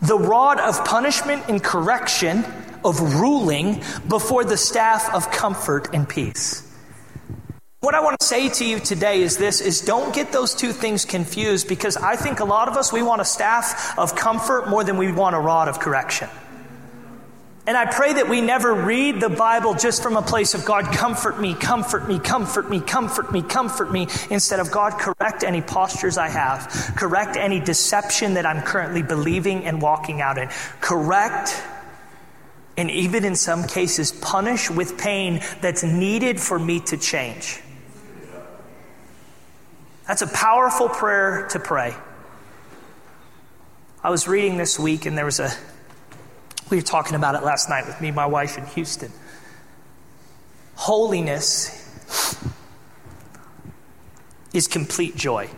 The 0.00 0.18
rod 0.18 0.60
of 0.60 0.82
punishment 0.82 1.44
and 1.50 1.62
correction, 1.62 2.42
of 2.82 3.20
ruling, 3.20 3.82
before 4.08 4.44
the 4.44 4.56
staff 4.56 5.14
of 5.14 5.30
comfort 5.30 5.92
and 5.92 6.08
peace. 6.08 6.74
What 7.80 7.94
I 7.94 8.00
want 8.00 8.18
to 8.18 8.26
say 8.26 8.48
to 8.48 8.64
you 8.64 8.80
today 8.80 9.20
is 9.20 9.36
this 9.36 9.60
is 9.60 9.82
don't 9.82 10.14
get 10.14 10.32
those 10.32 10.54
two 10.54 10.72
things 10.72 11.04
confused 11.04 11.68
because 11.68 11.98
I 11.98 12.16
think 12.16 12.40
a 12.40 12.46
lot 12.46 12.68
of 12.68 12.78
us 12.78 12.94
we 12.94 13.02
want 13.02 13.20
a 13.20 13.26
staff 13.26 13.98
of 13.98 14.16
comfort 14.16 14.70
more 14.70 14.84
than 14.84 14.96
we 14.96 15.12
want 15.12 15.36
a 15.36 15.38
rod 15.38 15.68
of 15.68 15.80
correction. 15.80 16.30
And 17.66 17.78
I 17.78 17.86
pray 17.86 18.12
that 18.12 18.28
we 18.28 18.42
never 18.42 18.74
read 18.74 19.20
the 19.20 19.30
Bible 19.30 19.74
just 19.74 20.02
from 20.02 20.16
a 20.16 20.22
place 20.22 20.52
of 20.52 20.66
God, 20.66 20.84
comfort 20.94 21.40
me, 21.40 21.54
comfort 21.54 22.06
me, 22.06 22.18
comfort 22.18 22.68
me, 22.68 22.80
comfort 22.80 23.32
me, 23.32 23.40
comfort 23.40 23.90
me, 23.90 24.06
instead 24.30 24.60
of 24.60 24.70
God, 24.70 24.98
correct 24.98 25.42
any 25.42 25.62
postures 25.62 26.18
I 26.18 26.28
have, 26.28 26.92
correct 26.94 27.36
any 27.36 27.60
deception 27.60 28.34
that 28.34 28.44
I'm 28.44 28.60
currently 28.60 29.02
believing 29.02 29.64
and 29.64 29.80
walking 29.80 30.20
out 30.20 30.36
in, 30.36 30.48
correct 30.82 31.62
and 32.76 32.90
even 32.90 33.24
in 33.24 33.36
some 33.36 33.64
cases, 33.64 34.10
punish 34.10 34.70
with 34.70 34.98
pain 34.98 35.40
that's 35.60 35.84
needed 35.84 36.40
for 36.40 36.58
me 36.58 36.80
to 36.80 36.96
change. 36.96 37.60
That's 40.06 40.22
a 40.22 40.26
powerful 40.26 40.88
prayer 40.88 41.46
to 41.50 41.60
pray. 41.60 41.94
I 44.02 44.10
was 44.10 44.28
reading 44.28 44.56
this 44.56 44.78
week, 44.78 45.06
and 45.06 45.16
there 45.16 45.24
was 45.24 45.40
a, 45.40 45.50
we 46.70 46.76
were 46.76 46.82
talking 46.82 47.16
about 47.16 47.34
it 47.34 47.42
last 47.42 47.68
night 47.68 47.86
with 47.86 48.00
me, 48.00 48.10
my 48.10 48.26
wife 48.26 48.58
in 48.58 48.66
Houston. 48.66 49.12
Holiness 50.76 51.80
is 54.52 54.68
complete 54.68 55.16
joy. 55.16 55.48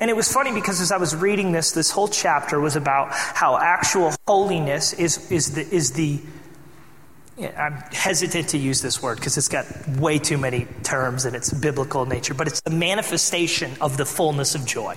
And 0.00 0.10
it 0.10 0.14
was 0.14 0.32
funny 0.32 0.52
because 0.52 0.80
as 0.80 0.90
I 0.90 0.96
was 0.96 1.14
reading 1.14 1.52
this, 1.52 1.70
this 1.72 1.90
whole 1.90 2.08
chapter 2.08 2.58
was 2.58 2.74
about 2.74 3.10
how 3.12 3.56
actual 3.56 4.12
holiness 4.26 4.92
is, 4.92 5.30
is 5.30 5.54
the, 5.54 5.62
is 5.72 5.92
the 5.92 6.20
I'm 7.38 7.74
hesitant 7.92 8.48
to 8.50 8.58
use 8.58 8.82
this 8.82 9.02
word 9.02 9.18
because 9.18 9.38
it's 9.38 9.48
got 9.48 9.66
way 9.98 10.18
too 10.18 10.36
many 10.38 10.66
terms 10.82 11.24
and 11.24 11.34
it's 11.34 11.52
biblical 11.52 12.04
nature, 12.04 12.34
but 12.34 12.46
it's 12.46 12.60
the 12.60 12.70
manifestation 12.70 13.72
of 13.80 13.96
the 13.96 14.04
fullness 14.04 14.54
of 14.54 14.66
joy. 14.66 14.96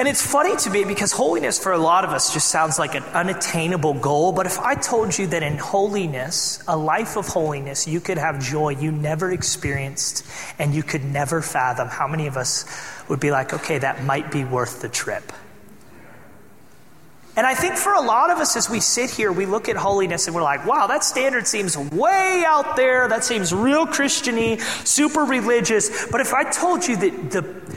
And 0.00 0.08
it's 0.08 0.26
funny 0.26 0.56
to 0.56 0.70
me 0.70 0.86
because 0.86 1.12
holiness 1.12 1.58
for 1.58 1.72
a 1.72 1.78
lot 1.78 2.04
of 2.04 2.10
us 2.10 2.32
just 2.32 2.48
sounds 2.48 2.78
like 2.78 2.94
an 2.94 3.02
unattainable 3.02 3.92
goal. 3.92 4.32
But 4.32 4.46
if 4.46 4.58
I 4.58 4.74
told 4.74 5.18
you 5.18 5.26
that 5.26 5.42
in 5.42 5.58
holiness, 5.58 6.64
a 6.66 6.74
life 6.74 7.18
of 7.18 7.28
holiness, 7.28 7.86
you 7.86 8.00
could 8.00 8.16
have 8.16 8.42
joy 8.42 8.70
you 8.70 8.92
never 8.92 9.30
experienced 9.30 10.26
and 10.58 10.74
you 10.74 10.82
could 10.82 11.04
never 11.04 11.42
fathom, 11.42 11.88
how 11.88 12.08
many 12.08 12.28
of 12.28 12.38
us 12.38 12.64
would 13.10 13.20
be 13.20 13.30
like, 13.30 13.52
okay, 13.52 13.76
that 13.76 14.02
might 14.02 14.32
be 14.32 14.42
worth 14.42 14.80
the 14.80 14.88
trip? 14.88 15.34
And 17.36 17.46
I 17.46 17.52
think 17.52 17.76
for 17.76 17.92
a 17.92 18.00
lot 18.00 18.30
of 18.30 18.38
us, 18.38 18.56
as 18.56 18.70
we 18.70 18.80
sit 18.80 19.10
here, 19.10 19.30
we 19.30 19.44
look 19.44 19.68
at 19.68 19.76
holiness 19.76 20.26
and 20.26 20.34
we're 20.34 20.42
like, 20.42 20.64
wow, 20.64 20.86
that 20.86 21.04
standard 21.04 21.46
seems 21.46 21.76
way 21.76 22.42
out 22.46 22.74
there. 22.74 23.06
That 23.06 23.22
seems 23.22 23.52
real 23.52 23.86
Christiany, 23.86 24.62
super 24.86 25.24
religious. 25.24 26.06
But 26.10 26.22
if 26.22 26.32
I 26.32 26.50
told 26.50 26.88
you 26.88 26.96
that 26.96 27.30
the, 27.30 27.76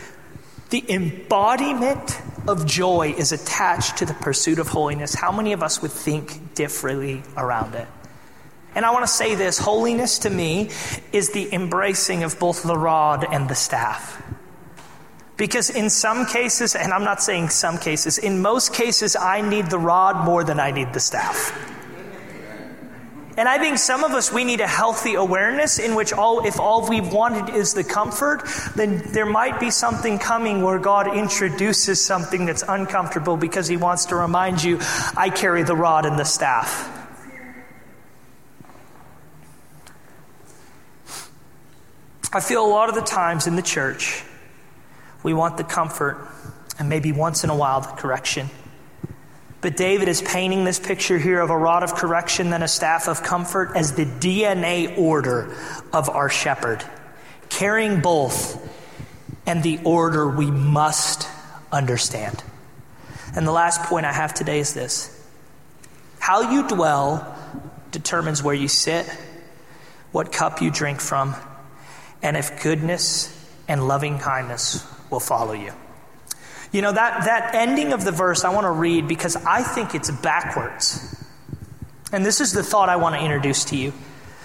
the 0.73 0.83
embodiment 0.89 2.19
of 2.47 2.65
joy 2.65 3.13
is 3.15 3.31
attached 3.31 3.97
to 3.97 4.07
the 4.07 4.13
pursuit 4.15 4.57
of 4.57 4.67
holiness, 4.69 5.13
how 5.13 5.31
many 5.31 5.53
of 5.53 5.61
us 5.61 5.83
would 5.83 5.91
think 5.91 6.55
differently 6.55 7.21
around 7.37 7.75
it? 7.75 7.87
And 8.73 8.83
I 8.83 8.89
want 8.89 9.03
to 9.03 9.11
say 9.11 9.35
this 9.35 9.59
holiness 9.59 10.17
to 10.19 10.31
me 10.31 10.71
is 11.11 11.29
the 11.29 11.53
embracing 11.53 12.23
of 12.23 12.39
both 12.39 12.63
the 12.63 12.75
rod 12.75 13.23
and 13.31 13.47
the 13.47 13.53
staff. 13.53 14.19
Because 15.37 15.69
in 15.69 15.91
some 15.91 16.25
cases, 16.25 16.75
and 16.75 16.91
I'm 16.91 17.03
not 17.03 17.21
saying 17.21 17.49
some 17.49 17.77
cases, 17.77 18.17
in 18.17 18.41
most 18.41 18.73
cases, 18.73 19.15
I 19.15 19.41
need 19.47 19.69
the 19.69 19.77
rod 19.77 20.25
more 20.25 20.43
than 20.43 20.59
I 20.59 20.71
need 20.71 20.91
the 20.91 20.99
staff. 20.99 21.51
And 23.35 23.49
I 23.49 23.57
think 23.57 23.79
some 23.79 24.03
of 24.03 24.11
us, 24.11 24.31
we 24.31 24.43
need 24.43 24.61
a 24.61 24.67
healthy 24.67 25.15
awareness 25.15 25.79
in 25.79 25.95
which 25.95 26.13
all, 26.13 26.45
if 26.45 26.59
all 26.59 26.87
we've 26.87 27.11
wanted 27.11 27.55
is 27.55 27.73
the 27.73 27.83
comfort, 27.83 28.43
then 28.75 29.01
there 29.11 29.25
might 29.25 29.59
be 29.59 29.71
something 29.71 30.19
coming 30.19 30.61
where 30.61 30.77
God 30.77 31.15
introduces 31.15 32.03
something 32.03 32.45
that's 32.45 32.63
uncomfortable 32.67 33.35
because 33.35 33.67
He 33.67 33.75
wants 33.75 34.05
to 34.05 34.15
remind 34.15 34.63
you, 34.63 34.77
I 35.17 35.31
carry 35.33 35.63
the 35.63 35.75
rod 35.75 36.05
and 36.05 36.19
the 36.19 36.25
staff. 36.25 36.89
I 42.31 42.39
feel 42.39 42.65
a 42.65 42.69
lot 42.69 42.89
of 42.89 42.95
the 42.95 43.01
times 43.01 43.47
in 43.47 43.55
the 43.55 43.61
church, 43.61 44.23
we 45.23 45.33
want 45.33 45.57
the 45.57 45.63
comfort 45.63 46.27
and 46.77 46.89
maybe 46.89 47.11
once 47.11 47.43
in 47.43 47.49
a 47.49 47.55
while 47.55 47.81
the 47.81 47.87
correction. 47.89 48.49
But 49.63 49.77
David 49.77 50.09
is 50.09 50.21
painting 50.21 50.65
this 50.65 50.77
picture 50.77 51.17
here 51.17 51.39
of 51.39 51.49
a 51.49 51.57
rod 51.57 51.83
of 51.83 51.95
correction, 51.95 52.49
then 52.49 52.61
a 52.63 52.67
staff 52.67 53.07
of 53.07 53.23
comfort 53.23 53.71
as 53.75 53.93
the 53.93 54.05
DNA 54.05 54.97
order 54.97 55.55
of 55.93 56.09
our 56.09 56.29
shepherd, 56.29 56.83
carrying 57.47 58.01
both 58.01 58.61
and 59.45 59.63
the 59.63 59.79
order 59.85 60.29
we 60.29 60.51
must 60.51 61.29
understand. 61.71 62.43
And 63.37 63.47
the 63.47 63.53
last 63.53 63.81
point 63.83 64.05
I 64.05 64.11
have 64.11 64.33
today 64.33 64.59
is 64.59 64.73
this 64.73 65.09
how 66.19 66.51
you 66.51 66.67
dwell 66.67 67.37
determines 67.91 68.43
where 68.43 68.55
you 68.55 68.67
sit, 68.67 69.07
what 70.11 70.33
cup 70.33 70.61
you 70.61 70.71
drink 70.71 70.99
from, 70.99 71.35
and 72.21 72.35
if 72.35 72.61
goodness 72.61 73.29
and 73.69 73.87
loving 73.87 74.19
kindness 74.19 74.85
will 75.09 75.21
follow 75.21 75.53
you. 75.53 75.71
You 76.73 76.81
know, 76.81 76.91
that, 76.91 77.25
that 77.25 77.53
ending 77.53 77.93
of 77.93 78.03
the 78.03 78.11
verse 78.11 78.43
I 78.43 78.49
want 78.49 78.65
to 78.65 78.71
read 78.71 79.07
because 79.07 79.35
I 79.37 79.61
think 79.61 79.93
it's 79.93 80.09
backwards. 80.09 81.23
And 82.11 82.25
this 82.25 82.41
is 82.41 82.51
the 82.51 82.63
thought 82.63 82.89
I 82.89 82.95
want 82.95 83.15
to 83.15 83.21
introduce 83.21 83.65
to 83.65 83.77
you. 83.77 83.93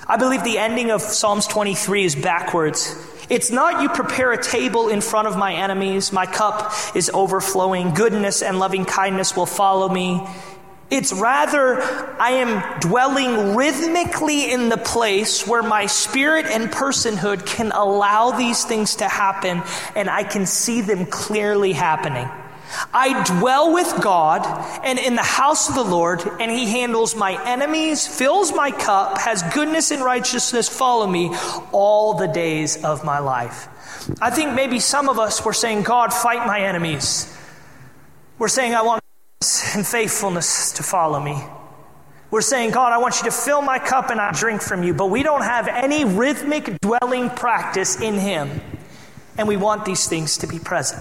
I 0.07 0.19
believe 0.19 0.45
the 0.45 0.59
ending 0.59 0.91
of 0.91 1.01
Psalms 1.01 1.47
23 1.47 2.05
is 2.05 2.15
backwards. 2.15 2.95
It's 3.31 3.51
not 3.51 3.83
you 3.83 3.89
prepare 3.89 4.33
a 4.33 4.43
table 4.43 4.89
in 4.91 5.01
front 5.01 5.27
of 5.27 5.37
my 5.37 5.55
enemies, 5.55 6.13
my 6.13 6.27
cup 6.27 6.73
is 6.95 7.11
overflowing, 7.13 7.93
goodness 7.95 8.43
and 8.43 8.59
loving 8.59 8.85
kindness 8.85 9.35
will 9.35 9.47
follow 9.47 9.89
me. 9.89 10.27
It's 10.91 11.13
rather, 11.13 11.83
I 11.83 12.31
am 12.31 12.81
dwelling 12.81 13.55
rhythmically 13.55 14.51
in 14.51 14.71
the 14.71 14.79
place 14.79 15.47
where 15.47 15.63
my 15.63 15.85
spirit 15.85 16.47
and 16.47 16.71
personhood 16.71 17.45
can 17.45 17.73
allow 17.73 18.31
these 18.31 18.65
things 18.65 18.97
to 18.97 19.09
happen 19.09 19.63
and 19.95 20.09
I 20.09 20.25
can 20.25 20.47
see 20.47 20.81
them 20.81 21.05
clearly 21.05 21.73
happening. 21.73 22.29
I 22.93 23.23
dwell 23.25 23.73
with 23.73 24.01
God 24.03 24.43
and 24.85 24.99
in 24.99 25.15
the 25.15 25.23
house 25.23 25.69
of 25.69 25.75
the 25.75 25.85
Lord, 25.85 26.23
and 26.41 26.51
He 26.51 26.67
handles 26.67 27.15
my 27.15 27.43
enemies, 27.47 28.07
fills 28.07 28.53
my 28.53 28.71
cup, 28.71 29.19
has 29.19 29.43
goodness 29.55 29.91
and 29.91 30.03
righteousness 30.03 30.69
follow 30.69 31.07
me 31.07 31.35
all 31.73 32.15
the 32.15 32.29
days 32.29 32.83
of 32.85 33.05
my 33.05 33.19
life. 33.19 33.69
I 34.21 34.31
think 34.31 34.55
maybe 34.55 34.81
some 34.81 35.09
of 35.09 35.19
us 35.19 35.45
were 35.45 35.53
saying, 35.53 35.83
God, 35.83 36.13
fight 36.13 36.47
my 36.47 36.61
enemies. 36.61 37.35
We're 38.39 38.49
saying, 38.49 38.75
I 38.75 38.83
want 38.83 39.03
and 39.41 39.87
faithfulness 39.87 40.73
to 40.73 40.83
follow 40.83 41.21
me. 41.21 41.41
We're 42.31 42.41
saying, 42.41 42.73
God, 42.73 42.93
I 42.93 42.99
want 42.99 43.19
you 43.19 43.25
to 43.25 43.31
fill 43.31 43.63
my 43.63 43.79
cup 43.79 44.11
and 44.11 44.21
I 44.21 44.33
drink 44.33 44.61
from 44.63 44.83
you, 44.83 44.93
but 44.93 45.11
we 45.11 45.23
don't 45.23 45.43
have 45.43 45.69
any 45.69 46.05
rhythmic 46.05 46.81
dwelling 46.81 47.31
practice 47.31 48.01
in 48.01 48.15
Him. 48.15 48.61
And 49.39 49.47
we 49.47 49.57
want 49.57 49.85
these 49.85 50.09
things 50.09 50.39
to 50.39 50.49
be 50.49 50.59
present. 50.59 51.01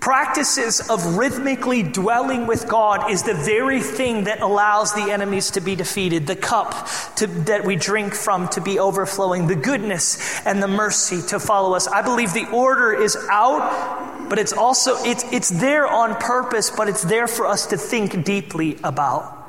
Practices 0.00 0.90
of 0.90 1.16
rhythmically 1.16 1.84
dwelling 1.84 2.46
with 2.46 2.68
God 2.68 3.10
is 3.10 3.22
the 3.22 3.32
very 3.32 3.80
thing 3.80 4.24
that 4.24 4.40
allows 4.40 4.92
the 4.92 5.12
enemies 5.12 5.52
to 5.52 5.60
be 5.60 5.76
defeated, 5.76 6.26
the 6.26 6.36
cup 6.36 6.88
to, 7.16 7.26
that 7.46 7.64
we 7.64 7.76
drink 7.76 8.12
from 8.12 8.48
to 8.48 8.60
be 8.60 8.78
overflowing, 8.78 9.46
the 9.46 9.54
goodness 9.54 10.44
and 10.44 10.62
the 10.62 10.68
mercy 10.68 11.22
to 11.28 11.38
follow 11.40 11.74
us. 11.74 11.86
I 11.86 12.02
believe 12.02 12.34
the 12.34 12.50
order 12.50 12.92
is 12.92 13.16
out, 13.30 14.13
but 14.28 14.38
it's 14.38 14.52
also 14.52 14.96
it's 15.04 15.24
it's 15.32 15.48
there 15.48 15.86
on 15.86 16.16
purpose, 16.16 16.70
but 16.70 16.88
it's 16.88 17.02
there 17.02 17.26
for 17.26 17.46
us 17.46 17.66
to 17.66 17.76
think 17.76 18.24
deeply 18.24 18.78
about. 18.82 19.44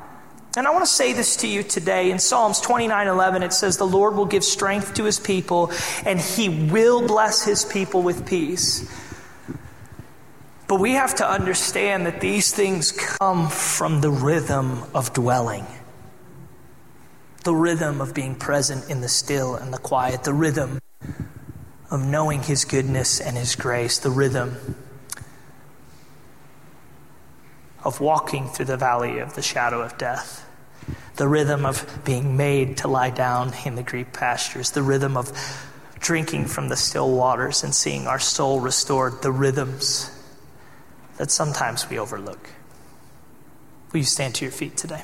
And 0.56 0.66
I 0.66 0.70
want 0.70 0.86
to 0.86 0.90
say 0.90 1.12
this 1.12 1.36
to 1.38 1.46
you 1.46 1.62
today. 1.62 2.10
In 2.10 2.18
Psalms 2.18 2.60
29 2.60 3.08
11, 3.08 3.42
it 3.42 3.52
says, 3.52 3.76
The 3.76 3.86
Lord 3.86 4.14
will 4.14 4.24
give 4.24 4.42
strength 4.42 4.94
to 4.94 5.04
his 5.04 5.20
people, 5.20 5.70
and 6.06 6.18
he 6.18 6.48
will 6.48 7.06
bless 7.06 7.44
his 7.44 7.64
people 7.64 8.02
with 8.02 8.26
peace. 8.26 8.90
But 10.66 10.80
we 10.80 10.92
have 10.92 11.14
to 11.16 11.28
understand 11.28 12.06
that 12.06 12.22
these 12.22 12.52
things 12.54 12.90
come 12.90 13.50
from 13.50 14.00
the 14.00 14.10
rhythm 14.10 14.82
of 14.94 15.12
dwelling, 15.12 15.66
the 17.44 17.54
rhythm 17.54 18.00
of 18.00 18.14
being 18.14 18.34
present 18.34 18.90
in 18.90 19.02
the 19.02 19.08
still 19.08 19.56
and 19.56 19.72
the 19.72 19.78
quiet, 19.78 20.24
the 20.24 20.32
rhythm 20.34 20.78
of 21.90 22.04
knowing 22.04 22.42
His 22.42 22.64
goodness 22.64 23.20
and 23.20 23.36
His 23.36 23.54
grace, 23.56 23.98
the 23.98 24.10
rhythm 24.10 24.76
of 27.84 28.00
walking 28.00 28.48
through 28.48 28.66
the 28.66 28.76
valley 28.76 29.18
of 29.18 29.34
the 29.34 29.42
shadow 29.42 29.80
of 29.80 29.96
death, 29.96 30.48
the 31.16 31.28
rhythm 31.28 31.64
of 31.64 32.00
being 32.04 32.36
made 32.36 32.76
to 32.78 32.88
lie 32.88 33.10
down 33.10 33.52
in 33.64 33.76
the 33.76 33.82
green 33.82 34.06
pastures, 34.06 34.72
the 34.72 34.82
rhythm 34.82 35.16
of 35.16 35.32
drinking 36.00 36.46
from 36.46 36.68
the 36.68 36.76
still 36.76 37.14
waters 37.14 37.62
and 37.62 37.74
seeing 37.74 38.06
our 38.06 38.18
soul 38.18 38.60
restored, 38.60 39.22
the 39.22 39.32
rhythms 39.32 40.10
that 41.16 41.30
sometimes 41.30 41.88
we 41.88 41.98
overlook. 41.98 42.50
Will 43.92 43.98
you 43.98 44.04
stand 44.04 44.34
to 44.36 44.44
your 44.44 44.52
feet 44.52 44.76
today? 44.76 45.02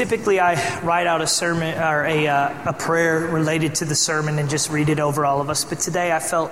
typically 0.00 0.40
I 0.40 0.80
write 0.80 1.06
out 1.06 1.20
a 1.20 1.26
sermon 1.26 1.76
or 1.76 2.06
a, 2.06 2.26
uh, 2.26 2.70
a 2.70 2.72
prayer 2.72 3.20
related 3.20 3.74
to 3.76 3.84
the 3.84 3.94
sermon 3.94 4.38
and 4.38 4.48
just 4.48 4.70
read 4.70 4.88
it 4.88 4.98
over 4.98 5.26
all 5.26 5.42
of 5.42 5.50
us. 5.50 5.66
But 5.66 5.80
today 5.80 6.10
I 6.10 6.20
felt 6.20 6.50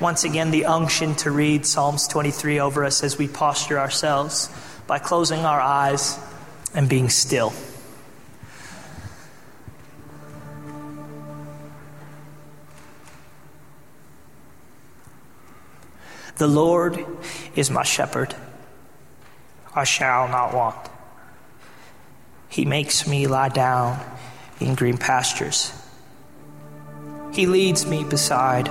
once 0.00 0.22
again 0.22 0.52
the 0.52 0.66
unction 0.66 1.16
to 1.16 1.32
read 1.32 1.66
Psalms 1.66 2.06
23 2.06 2.60
over 2.60 2.84
us 2.84 3.02
as 3.02 3.18
we 3.18 3.26
posture 3.26 3.80
ourselves 3.80 4.48
by 4.86 5.00
closing 5.00 5.40
our 5.40 5.60
eyes 5.60 6.16
and 6.74 6.88
being 6.88 7.08
still. 7.08 7.52
The 16.36 16.46
Lord 16.46 17.04
is 17.56 17.68
my 17.68 17.82
shepherd. 17.82 18.32
I 19.74 19.82
shall 19.82 20.28
not 20.28 20.54
want. 20.54 20.95
He 22.56 22.64
makes 22.64 23.06
me 23.06 23.26
lie 23.26 23.50
down 23.50 24.00
in 24.60 24.76
green 24.76 24.96
pastures. 24.96 25.74
He 27.34 27.44
leads 27.44 27.86
me 27.86 28.02
beside 28.02 28.68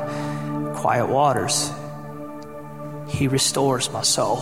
quiet 0.73 1.05
waters. 1.05 1.71
He 3.07 3.27
restores 3.27 3.91
my 3.91 4.01
soul. 4.01 4.37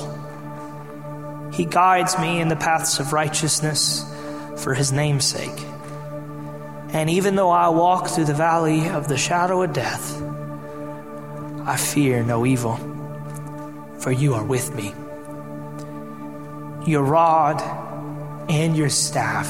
He 1.51 1.65
guides 1.65 2.17
me 2.17 2.39
in 2.39 2.47
the 2.47 2.55
paths 2.55 3.01
of 3.01 3.11
righteousness 3.11 4.09
for 4.55 4.73
his 4.73 4.93
name's 4.93 5.25
sake. 5.25 5.59
And 6.93 7.09
even 7.09 7.35
though 7.35 7.49
I 7.49 7.67
walk 7.67 8.07
through 8.07 8.27
the 8.31 8.33
valley 8.33 8.87
of 8.87 9.09
the 9.09 9.17
shadow 9.17 9.61
of 9.61 9.73
death, 9.73 10.21
I 11.65 11.75
fear 11.75 12.23
no 12.23 12.45
evil, 12.45 12.77
for 13.99 14.13
you 14.13 14.35
are 14.35 14.45
with 14.45 14.73
me. 14.73 14.93
Your 16.89 17.03
rod 17.03 17.82
and 18.49 18.75
your 18.75 18.89
staff 18.89 19.47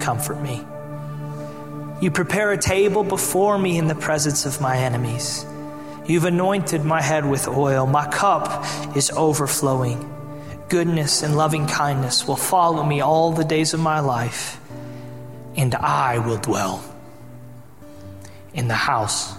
comfort 0.00 0.40
me. 0.40 0.64
You 2.00 2.10
prepare 2.10 2.52
a 2.52 2.58
table 2.58 3.04
before 3.04 3.58
me 3.58 3.78
in 3.78 3.88
the 3.88 3.94
presence 3.94 4.44
of 4.44 4.60
my 4.60 4.76
enemies. 4.78 5.46
You've 6.06 6.26
anointed 6.26 6.84
my 6.84 7.00
head 7.00 7.24
with 7.24 7.48
oil. 7.48 7.86
My 7.86 8.06
cup 8.06 8.64
is 8.96 9.10
overflowing. 9.10 10.12
Goodness 10.68 11.22
and 11.22 11.36
loving 11.36 11.66
kindness 11.66 12.26
will 12.28 12.36
follow 12.36 12.84
me 12.84 13.00
all 13.00 13.32
the 13.32 13.44
days 13.44 13.72
of 13.72 13.80
my 13.80 14.00
life, 14.00 14.60
and 15.56 15.74
I 15.74 16.18
will 16.18 16.38
dwell 16.38 16.84
in 18.52 18.68
the 18.68 18.74
house 18.74 19.34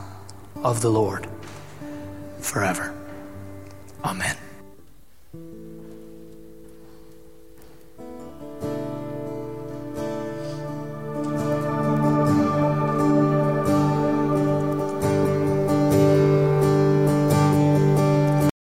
of 0.63 0.82
the 0.82 0.89
Lord 0.89 1.28
forever. 2.39 2.93
Amen. 4.03 4.38